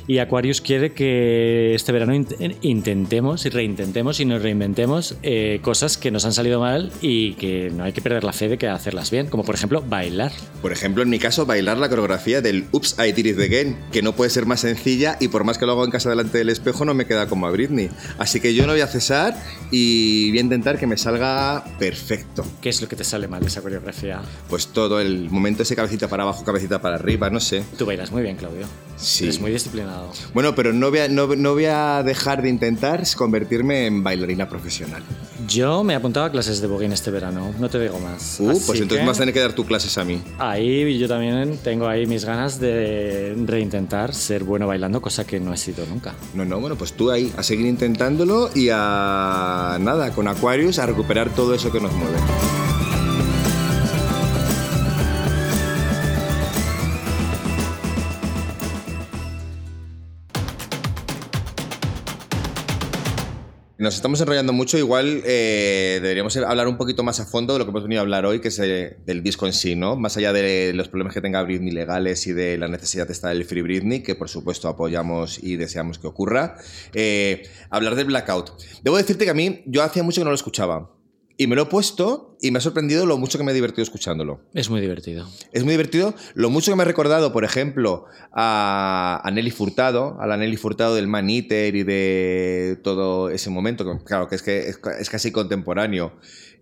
[0.08, 2.14] Y Aquarius quiere que este verano
[2.62, 7.70] intentemos y reintentemos y nos reinventemos eh, cosas que nos han salido mal y que
[7.70, 10.32] no hay que perder la fe de que hacerlas bien, como por ejemplo bailar.
[10.60, 14.02] Por ejemplo, en mi caso, bailar la coreografía del Oops, I Did It Again, que
[14.02, 16.48] no puede ser más sencilla y por más que lo hago en casa delante del
[16.48, 17.90] espejo no me queda como Britney.
[18.18, 19.40] Así que yo no voy a cesar
[19.70, 22.44] y voy a intentar que me salga perfecto.
[22.60, 24.20] ¿Qué es lo que te sale mal de esa coreografía?
[24.48, 27.64] Pues todo, el momento ese cabecita para abajo, cabecita para arriba, no sé.
[27.78, 28.66] Tú bailas muy bien, Claudio.
[28.96, 29.24] Sí.
[29.24, 30.12] Eres muy disciplinado.
[30.32, 35.02] Bueno, pero no voy, a, no, voy a dejar de intentar convertirme en bailarina profesional.
[35.48, 38.38] Yo me he apuntado a clases de voguing este verano, no te digo más.
[38.38, 40.22] Uh, pues entonces vas a tener que dar tus clases a mí.
[40.38, 45.52] Ahí yo también tengo ahí mis ganas de reintentar ser bueno bailando, cosa que no
[45.52, 46.14] he sido nunca.
[46.34, 50.86] No, no, bueno, pues tú ahí a seguir intentándolo y a nada, con Aquarius a
[50.86, 52.18] recuperar todo eso que nos mueve.
[63.82, 67.64] Nos estamos enrollando mucho, igual eh, deberíamos hablar un poquito más a fondo de lo
[67.64, 69.96] que hemos venido a hablar hoy, que es eh, del disco en sí, ¿no?
[69.96, 73.34] Más allá de los problemas que tenga Britney legales y de la necesidad de estar
[73.34, 76.58] el Free Britney, que por supuesto apoyamos y deseamos que ocurra,
[76.94, 78.52] eh, hablar del Blackout.
[78.84, 81.01] Debo decirte que a mí, yo hacía mucho que no lo escuchaba.
[81.36, 83.82] Y me lo he puesto y me ha sorprendido lo mucho que me he divertido
[83.82, 84.40] escuchándolo.
[84.52, 85.28] Es muy divertido.
[85.52, 86.14] Es muy divertido.
[86.34, 90.94] Lo mucho que me ha recordado, por ejemplo, a, Nelly Furtado, a la Nelly Furtado
[90.94, 96.12] del Man Eater y de todo ese momento, claro, que es, que es, casi contemporáneo.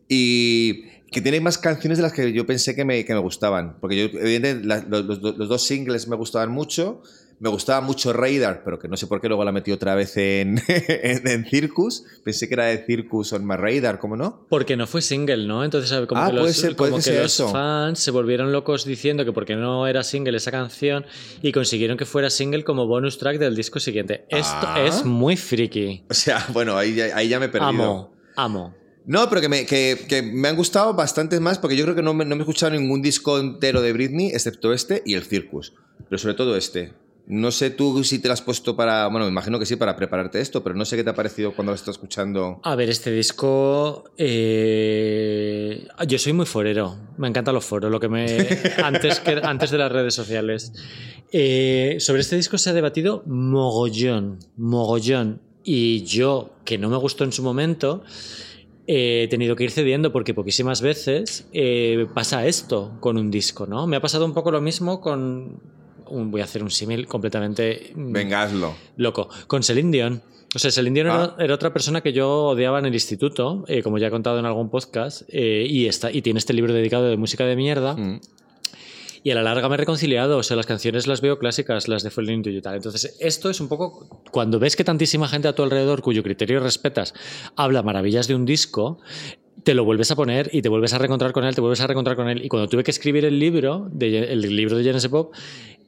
[0.09, 3.79] Y que tiene más canciones de las que yo pensé que me, que me gustaban.
[3.81, 7.03] Porque yo, evidentemente, los, los dos singles me gustaban mucho
[7.41, 10.15] me gustaba mucho Radar, pero que no sé por qué luego la metí otra vez
[10.19, 12.05] en, en, Circus.
[12.23, 14.47] Pensé que era de Circus o más Radar, ¿cómo no?
[14.51, 15.65] Porque no fue single, ¿no?
[15.65, 19.57] Entonces, como ah, que, los, como que los fans se volvieron locos diciendo que porque
[19.57, 21.07] no era single esa canción
[21.41, 24.27] y consiguieron que fuera single como bonus track del disco siguiente.
[24.29, 24.85] Esto ah.
[24.85, 26.05] es muy friki.
[26.11, 27.69] O sea, bueno, ahí, ahí ya me he perdido.
[27.71, 28.75] Amo, amo.
[29.07, 32.03] No, pero que me, que, que me, han gustado bastantes más porque yo creo que
[32.03, 35.25] no me, no me he escuchado ningún disco entero de Britney excepto este y el
[35.25, 35.73] Circus.
[36.07, 36.93] Pero sobre todo este.
[37.31, 39.07] No sé tú si te lo has puesto para.
[39.07, 41.55] Bueno, me imagino que sí, para prepararte esto, pero no sé qué te ha parecido
[41.55, 42.61] cuando lo estás escuchando.
[42.65, 44.05] A ver, este disco.
[44.19, 46.97] Eh, yo soy muy forero.
[47.19, 48.27] Me encantan los foros, lo que me.
[48.83, 49.41] antes, que...
[49.45, 50.73] antes de las redes sociales.
[51.31, 54.41] Eh, sobre este disco se ha debatido mogollón.
[54.57, 55.41] Mogollón.
[55.63, 58.03] Y yo, que no me gustó en su momento
[58.93, 63.87] he tenido que ir cediendo porque poquísimas veces eh, pasa esto con un disco, ¿no?
[63.87, 65.61] Me ha pasado un poco lo mismo con
[66.11, 67.93] voy a hacer un símil completamente...
[67.95, 68.51] Mm, Venga,
[68.97, 69.29] Loco.
[69.47, 70.23] Con Celine Dion.
[70.55, 71.55] O sea, Celine Dion era, ah.
[71.55, 74.69] otra persona que yo odiaba en el instituto, eh, como ya he contado en algún
[74.69, 77.95] podcast, eh, y, está, y tiene este libro dedicado de música de mierda.
[77.95, 78.21] Mm.
[79.23, 82.03] Y a la larga me he reconciliado, o sea, las canciones las veo clásicas, las
[82.03, 82.77] de Falling You tal.
[82.77, 86.59] Entonces, esto es un poco, cuando ves que tantísima gente a tu alrededor, cuyo criterio
[86.61, 87.13] respetas,
[87.55, 88.99] habla maravillas de un disco,
[89.63, 91.87] te lo vuelves a poner y te vuelves a reencontrar con él, te vuelves a
[91.87, 92.45] reencontrar con él.
[92.45, 95.35] Y cuando tuve que escribir el libro, de, el libro de Genesis Pop,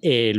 [0.02, 0.34] eh,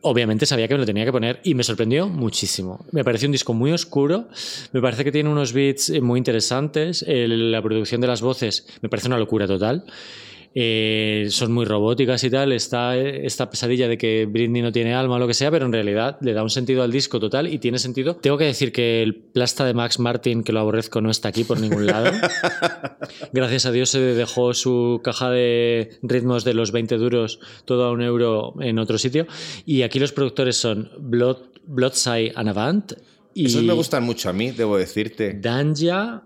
[0.00, 2.84] obviamente sabía que me lo tenía que poner y me sorprendió muchísimo.
[2.92, 4.28] Me pareció un disco muy oscuro,
[4.72, 8.88] me parece que tiene unos beats eh, muy interesantes, la producción de las voces me
[8.88, 9.84] parece una locura total.
[10.56, 15.16] Eh, son muy robóticas y tal, está esta pesadilla de que Britney no tiene alma
[15.16, 17.58] o lo que sea, pero en realidad le da un sentido al disco total y
[17.58, 18.14] tiene sentido.
[18.16, 21.42] Tengo que decir que el plasta de Max Martin, que lo aborrezco, no está aquí
[21.42, 22.12] por ningún lado.
[23.32, 27.90] Gracias a Dios se dejó su caja de ritmos de los 20 duros todo a
[27.90, 29.26] un euro en otro sitio.
[29.66, 32.92] Y aquí los productores son Blood, Bloodside and Avant.
[33.34, 35.34] Y Esos me gustan mucho a mí, debo decirte.
[35.34, 36.22] Danja,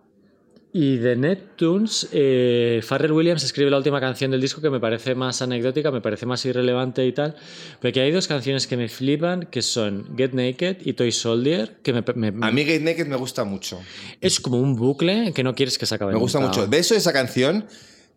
[0.81, 5.16] y de Neptunes, eh, Farrell Williams escribe la última canción del disco que me parece
[5.16, 7.35] más anecdótica, me parece más irrelevante y tal.
[7.83, 11.79] Porque hay dos canciones que me flipan, que son Get Naked y Toy Soldier.
[11.83, 13.81] Que me, a mí Get Naked me gusta mucho.
[14.20, 16.12] Es como un bucle que no quieres que se acabe.
[16.12, 16.68] Me gusta mucho.
[16.68, 17.66] De eso, esa canción.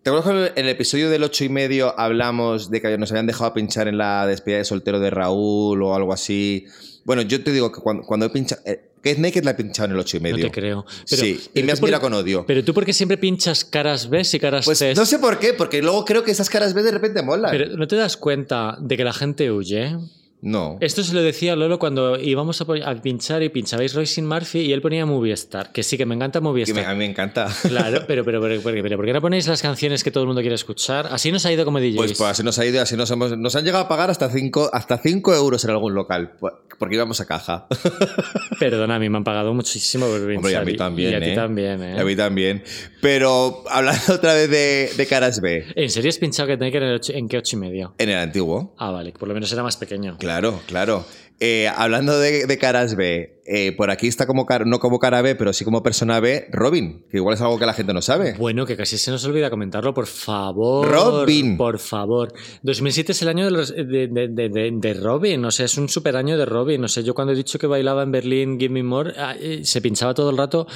[0.04, 3.26] ¿Te acuerdas que en el episodio del 8 y medio hablamos de que nos habían
[3.26, 6.68] dejado pinchar en la despedida de soltero de Raúl o algo así?
[7.06, 8.62] Bueno, yo te digo que cuando, cuando he pinchado.
[8.66, 10.38] Eh, que Naked la he pinchado en el 8 y medio.
[10.38, 10.86] No te creo.
[11.06, 12.46] sí, y me has mirado con odio.
[12.46, 14.94] Pero tú, ¿por qué siempre pinchas caras B y caras pues C?
[14.94, 17.52] No sé por qué, porque luego creo que esas caras B de repente molan.
[17.52, 19.98] Pero ¿no te das cuenta de que la gente huye?
[20.42, 20.78] No.
[20.82, 24.74] Esto se lo decía Lolo cuando íbamos a, a pinchar y pinchabais Royce Murphy y
[24.74, 26.92] él ponía Movie Star, que sí que me encanta Movie Que me- Star.
[26.94, 27.48] a mí me encanta.
[27.68, 30.56] Claro, pero, pero, pero, ¿por qué no ponéis las canciones que todo el mundo quiere
[30.56, 31.08] escuchar?
[31.12, 31.96] Así nos ha ido como DJs.
[31.96, 33.38] Pues, pues así nos ha ido y así nos hemos.
[33.38, 36.32] Nos han llegado a pagar hasta 5 hasta cinco euros en algún local.
[36.80, 37.68] Porque íbamos a caja.
[38.60, 40.38] Perdona, a mí me han pagado muchísimo por pinchar.
[40.38, 41.12] Hombre, y a mí también.
[41.12, 41.36] Y a ti ¿eh?
[41.36, 41.94] también, ¿eh?
[41.98, 42.64] Y a mí también.
[43.02, 46.78] Pero hablando otra vez de, de Caras B, ¿En serio has pinchado que tenía que
[46.78, 47.94] en, el ocho- en qué ocho y medio?
[47.98, 48.74] en el antiguo.
[48.78, 50.18] Ah, vale, por lo menos era más pequeño.
[50.20, 50.31] Claro,
[50.68, 51.06] claro.
[51.44, 55.24] Eh, hablando de, de caras B, eh, por aquí está como cara- no como cara
[55.24, 58.02] B, pero sí como persona B, Robin, que igual es algo que la gente no
[58.04, 58.34] sabe.
[58.38, 60.88] Bueno, que casi se nos olvida comentarlo, por favor.
[60.88, 61.58] Robin.
[61.58, 62.32] Por favor.
[62.62, 66.46] 2007 es el año de, los- de, Robin, o sea, es un super año de
[66.46, 66.84] Robin.
[66.84, 69.62] O sea, yo cuando he dicho que bailaba en Berlín Give Me More, ah, eh,
[69.64, 70.68] se pinchaba todo el rato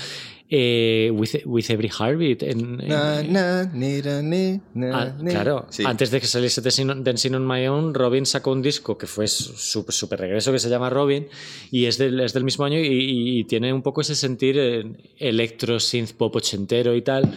[0.50, 2.44] eh, with, with Every Heartbeat.
[2.44, 5.32] En, en- Na, na, ni, ra, ni, na, Ah, ni.
[5.32, 5.84] claro, Sí.
[5.86, 9.56] antes de que saliese Dancing on My Own, Robin sacó un disco que fue su
[9.90, 11.28] super regreso que se llama Robin
[11.72, 14.58] y es del, es del mismo año y, y- y tiene un poco ese sentir
[14.58, 14.84] eh,
[15.18, 17.34] electro, synth pop ochentero y tal,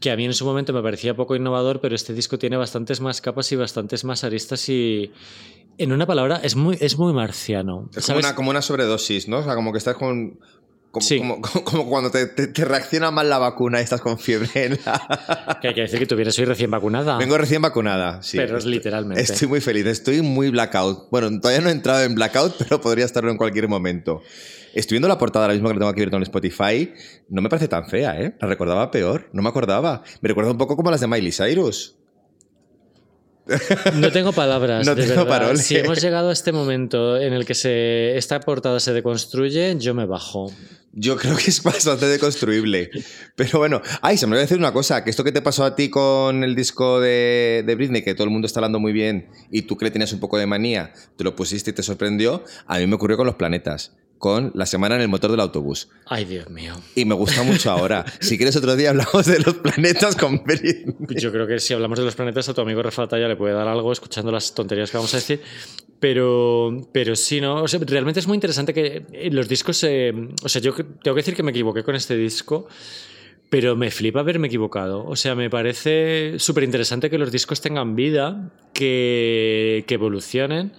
[0.00, 3.00] que a mí en su momento me parecía poco innovador, pero este disco tiene bastantes
[3.00, 5.10] más capas y bastantes más aristas y
[5.78, 7.90] en una palabra es muy, es muy marciano.
[7.94, 9.38] Es como una, como una sobredosis, ¿no?
[9.38, 10.38] O sea, como que estás con.
[10.96, 11.18] Como, Sí.
[11.18, 14.48] como, como- como cuando te, te- te reacciona mal la vacuna y estás con fiebre.
[14.54, 17.18] en la- Que hay que decir que tuviera, soy recién vacunada.
[17.18, 18.38] Vengo recién vacunada, sí.
[18.38, 19.22] Pero es literalmente.
[19.22, 21.10] Estoy muy feliz, estoy muy blackout.
[21.10, 24.22] Bueno, todavía no he entrado en blackout, pero podría estarlo en cualquier momento.
[24.74, 26.92] Estoy viendo la portada ahora mismo que la tengo aquí abierta en Spotify.
[27.28, 28.34] No me parece tan fea, ¿eh?
[28.40, 30.02] La recordaba peor, no me acordaba.
[30.22, 31.96] Me recuerda un poco como las de Miley Cyrus.
[33.94, 34.86] No tengo palabras.
[34.86, 35.54] No de tengo verdad.
[35.56, 39.94] Si hemos llegado a este momento en el que se, esta portada se deconstruye, yo
[39.94, 40.52] me bajo.
[40.98, 42.90] Yo creo que es bastante deconstruible.
[43.34, 45.76] Pero bueno, ay, se me olvidó decir una cosa, que esto que te pasó a
[45.76, 49.28] ti con el disco de, de Britney, que todo el mundo está hablando muy bien
[49.50, 52.44] y tú que le tenías un poco de manía, te lo pusiste y te sorprendió,
[52.66, 55.88] a mí me ocurrió con los planetas, con la semana en el motor del autobús.
[56.06, 56.74] Ay, Dios mío.
[56.94, 58.04] Y me gusta mucho ahora.
[58.20, 60.42] Si quieres otro día hablamos de los planetas con.
[61.10, 63.54] Yo creo que si hablamos de los planetas, a tu amigo Rafa ya le puede
[63.54, 65.40] dar algo escuchando las tonterías que vamos a decir.
[66.00, 67.62] Pero, pero sí, ¿no?
[67.62, 69.82] O sea, realmente es muy interesante que eh, los discos.
[69.84, 70.12] eh,
[70.42, 72.68] o sea, yo tengo que decir que me equivoqué con este disco.
[73.48, 75.06] Pero me flipa haberme equivocado.
[75.06, 80.72] O sea, me parece súper interesante que los discos tengan vida, que, que evolucionen,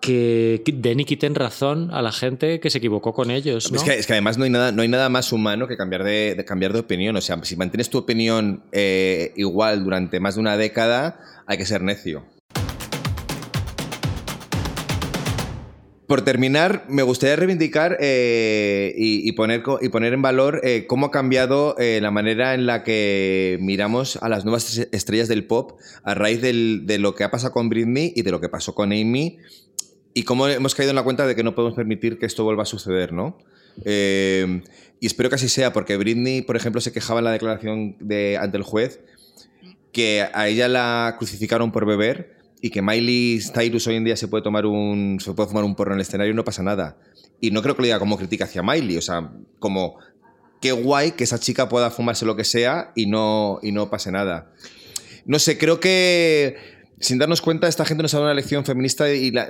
[0.00, 3.70] que, den y quiten razón a la gente que se equivocó con ellos.
[3.70, 3.76] ¿no?
[3.78, 6.04] Es, que, es que además no hay, nada, no hay nada más humano que cambiar
[6.04, 7.14] de, de cambiar de opinión.
[7.16, 11.66] O sea, si mantienes tu opinión eh, igual durante más de una década, hay que
[11.66, 12.24] ser necio.
[16.06, 21.06] Por terminar, me gustaría reivindicar eh, y, y poner, y poner en valor eh, cómo
[21.06, 25.44] ha cambiado eh, la manera en la que miramos a las nuevas es- estrellas del
[25.46, 28.48] pop a raíz del- de lo que ha pasado con Britney y de lo que
[28.48, 29.38] pasó con Amy
[30.14, 32.64] y cómo hemos caído en la cuenta de que no podemos permitir que esto vuelva
[32.64, 33.38] a suceder, ¿no?
[33.84, 34.62] Eh,
[34.98, 38.36] y espero que así sea, porque Britney, por ejemplo, se quejaba en la declaración de,
[38.38, 39.00] ante el juez
[39.92, 44.28] que a ella la crucificaron por beber y que Miley Cyrus hoy en día se
[44.28, 46.98] puede tomar un se puede fumar un porro en el escenario y no pasa nada.
[47.40, 49.96] Y no creo que lo diga como crítica hacia Miley, o sea, como
[50.60, 54.12] qué guay que esa chica pueda fumarse lo que sea y no, y no pase
[54.12, 54.52] nada.
[55.24, 56.56] No sé, creo que
[56.98, 59.48] sin darnos cuenta esta gente nos ha dado una lección feminista y la,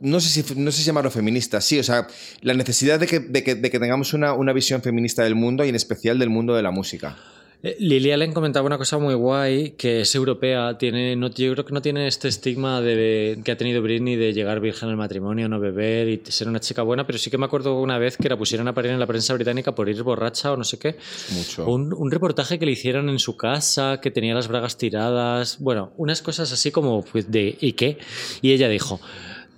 [0.00, 2.06] no sé, si, no sé si llamarlo feminista, sí, o sea,
[2.42, 5.64] la necesidad de que, de que, de que tengamos una, una visión feminista del mundo
[5.64, 7.16] y en especial del mundo de la música.
[7.62, 11.64] Eh, Lily Allen comentaba una cosa muy guay, que es europea, tiene, no, yo creo
[11.64, 15.48] que no tiene este estigma de, que ha tenido Britney de llegar virgen al matrimonio,
[15.48, 18.28] no beber y ser una chica buena, pero sí que me acuerdo una vez que
[18.28, 20.96] la pusieron a parir en la prensa británica por ir borracha o no sé qué.
[21.30, 21.66] Mucho.
[21.66, 25.92] Un, un reportaje que le hicieron en su casa, que tenía las bragas tiradas, bueno,
[25.96, 27.98] unas cosas así como pues, de ¿y qué?
[28.42, 29.00] Y ella dijo,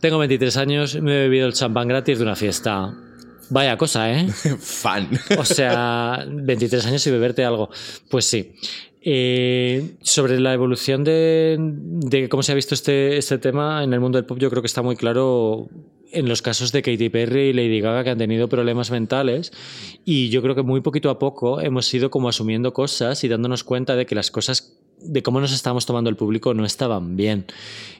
[0.00, 2.94] tengo 23 años, me he bebido el champán gratis de una fiesta.
[3.50, 4.28] Vaya cosa, ¿eh?
[4.60, 5.08] Fan.
[5.38, 7.70] O sea, 23 años y beberte algo.
[8.10, 8.54] Pues sí.
[9.00, 14.00] Eh, sobre la evolución de, de cómo se ha visto este, este tema en el
[14.00, 15.68] mundo del pop, yo creo que está muy claro
[16.12, 19.52] en los casos de Katy Perry y Lady Gaga que han tenido problemas mentales
[20.04, 23.64] y yo creo que muy poquito a poco hemos ido como asumiendo cosas y dándonos
[23.64, 27.46] cuenta de que las cosas de cómo nos estábamos tomando el público no estaban bien.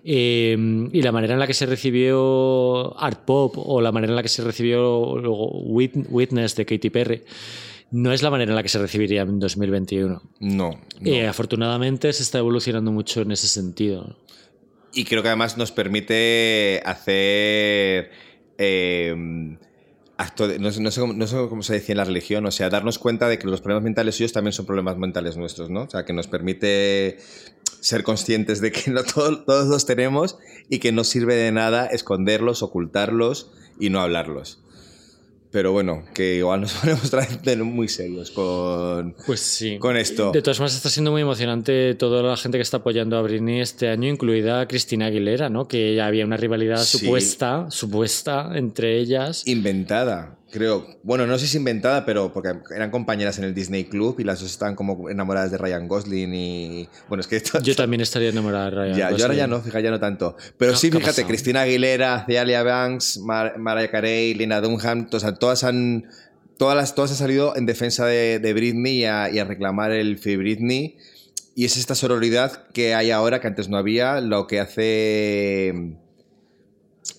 [0.05, 0.57] Eh,
[0.93, 4.23] y la manera en la que se recibió Art Pop o la manera en la
[4.23, 7.23] que se recibió luego Wit- Witness de Katy Perry
[7.91, 10.21] no es la manera en la que se recibiría en 2021.
[10.41, 10.71] No.
[10.71, 10.79] no.
[11.05, 14.17] Eh, afortunadamente se está evolucionando mucho en ese sentido.
[14.93, 18.11] Y creo que además nos permite hacer.
[18.59, 19.57] eh,
[20.59, 23.61] no sé cómo se decía en la religión, o sea, darnos cuenta de que los
[23.61, 25.83] problemas mentales suyos también son problemas mentales nuestros, ¿no?
[25.83, 27.19] O sea, que nos permite
[27.81, 30.39] ser conscientes de que no todos los tenemos
[30.69, 34.61] y que no sirve de nada esconderlos, ocultarlos y no hablarlos.
[35.51, 37.11] Pero bueno, que igual nos ponemos
[37.65, 39.79] muy serios con, pues sí.
[39.79, 40.33] con esto.
[40.33, 43.61] De todas formas, está siendo muy emocionante toda la gente que está apoyando a Britney
[43.61, 45.67] este año, incluida Cristina Aguilera, ¿no?
[45.67, 49.47] Que ya había una rivalidad supuesta, supuesta entre ellas.
[49.47, 50.87] Inventada creo.
[51.03, 54.41] Bueno, no sé si inventada, pero porque eran compañeras en el Disney Club y las
[54.41, 56.89] dos estaban como enamoradas de Ryan Gosling y.
[57.09, 57.43] Bueno, es que.
[57.63, 60.37] yo también estaría enamorada de Ryan ya, Yo ahora ya no, fíjate, ya no tanto.
[60.57, 66.07] Pero sí, fíjate, Cristina Aguilera, Celia Banks, Mariah Carey, Lina Dunham, todas han.
[66.57, 70.19] Todas, las, todas han salido en defensa de, Britney y a, y a, reclamar el
[70.19, 70.97] Free Britney.
[71.55, 75.97] Y es esta sororidad que hay ahora, que antes no había, lo que hace.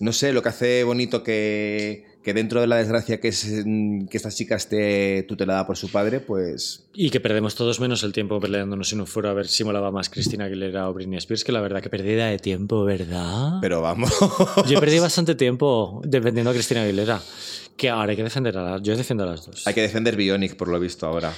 [0.02, 4.08] No sé, lo que hace bonito que, que dentro de la desgracia que es mm,
[4.08, 6.86] que esta chica esté tutelada por su padre, pues...
[6.94, 9.92] Y que perdemos todos menos el tiempo peleándonos en un foro a ver si molaba
[9.92, 13.60] más Cristina Aguilera o Britney Spears, que la verdad que perdida de tiempo, ¿verdad?
[13.62, 14.12] Pero vamos...
[14.68, 17.22] Yo perdí bastante tiempo defendiendo a Cristina Aguilera,
[17.78, 18.82] que ahora hay que defender a las...
[18.82, 19.66] Yo defiendo a las dos.
[19.66, 21.34] Hay que defender Bionic, por lo visto, ahora.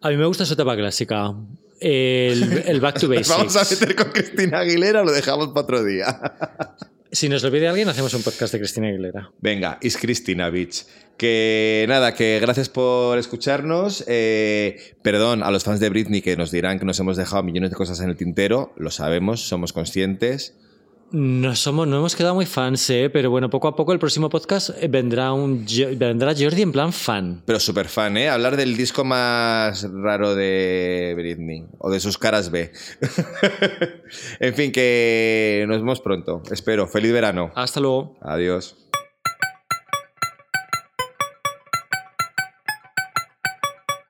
[0.00, 1.34] A mí me gusta su etapa clásica.
[1.78, 3.28] El, el Back to Basics.
[3.28, 6.18] ¿Vamos a meter con Cristina Aguilera o lo dejamos para otro día?
[7.12, 9.30] Si nos lo alguien, hacemos un podcast de Cristina Aguilera.
[9.40, 10.84] Venga, is Cristina Beach.
[11.16, 14.04] Que nada, que gracias por escucharnos.
[14.06, 17.70] Eh, perdón a los fans de Britney que nos dirán que nos hemos dejado millones
[17.70, 18.74] de cosas en el tintero.
[18.76, 20.54] Lo sabemos, somos conscientes.
[21.12, 23.08] No somos, no hemos quedado muy fans, ¿eh?
[23.12, 25.64] pero bueno, poco a poco el próximo podcast eh, vendrá un
[25.96, 27.42] vendrá Jordi en plan fan.
[27.46, 28.28] Pero súper fan, ¿eh?
[28.28, 32.72] Hablar del disco más raro de Britney o de sus caras B.
[34.40, 36.42] en fin, que nos vemos pronto.
[36.50, 36.88] Espero.
[36.88, 37.52] Feliz verano.
[37.54, 38.16] Hasta luego.
[38.20, 38.85] Adiós.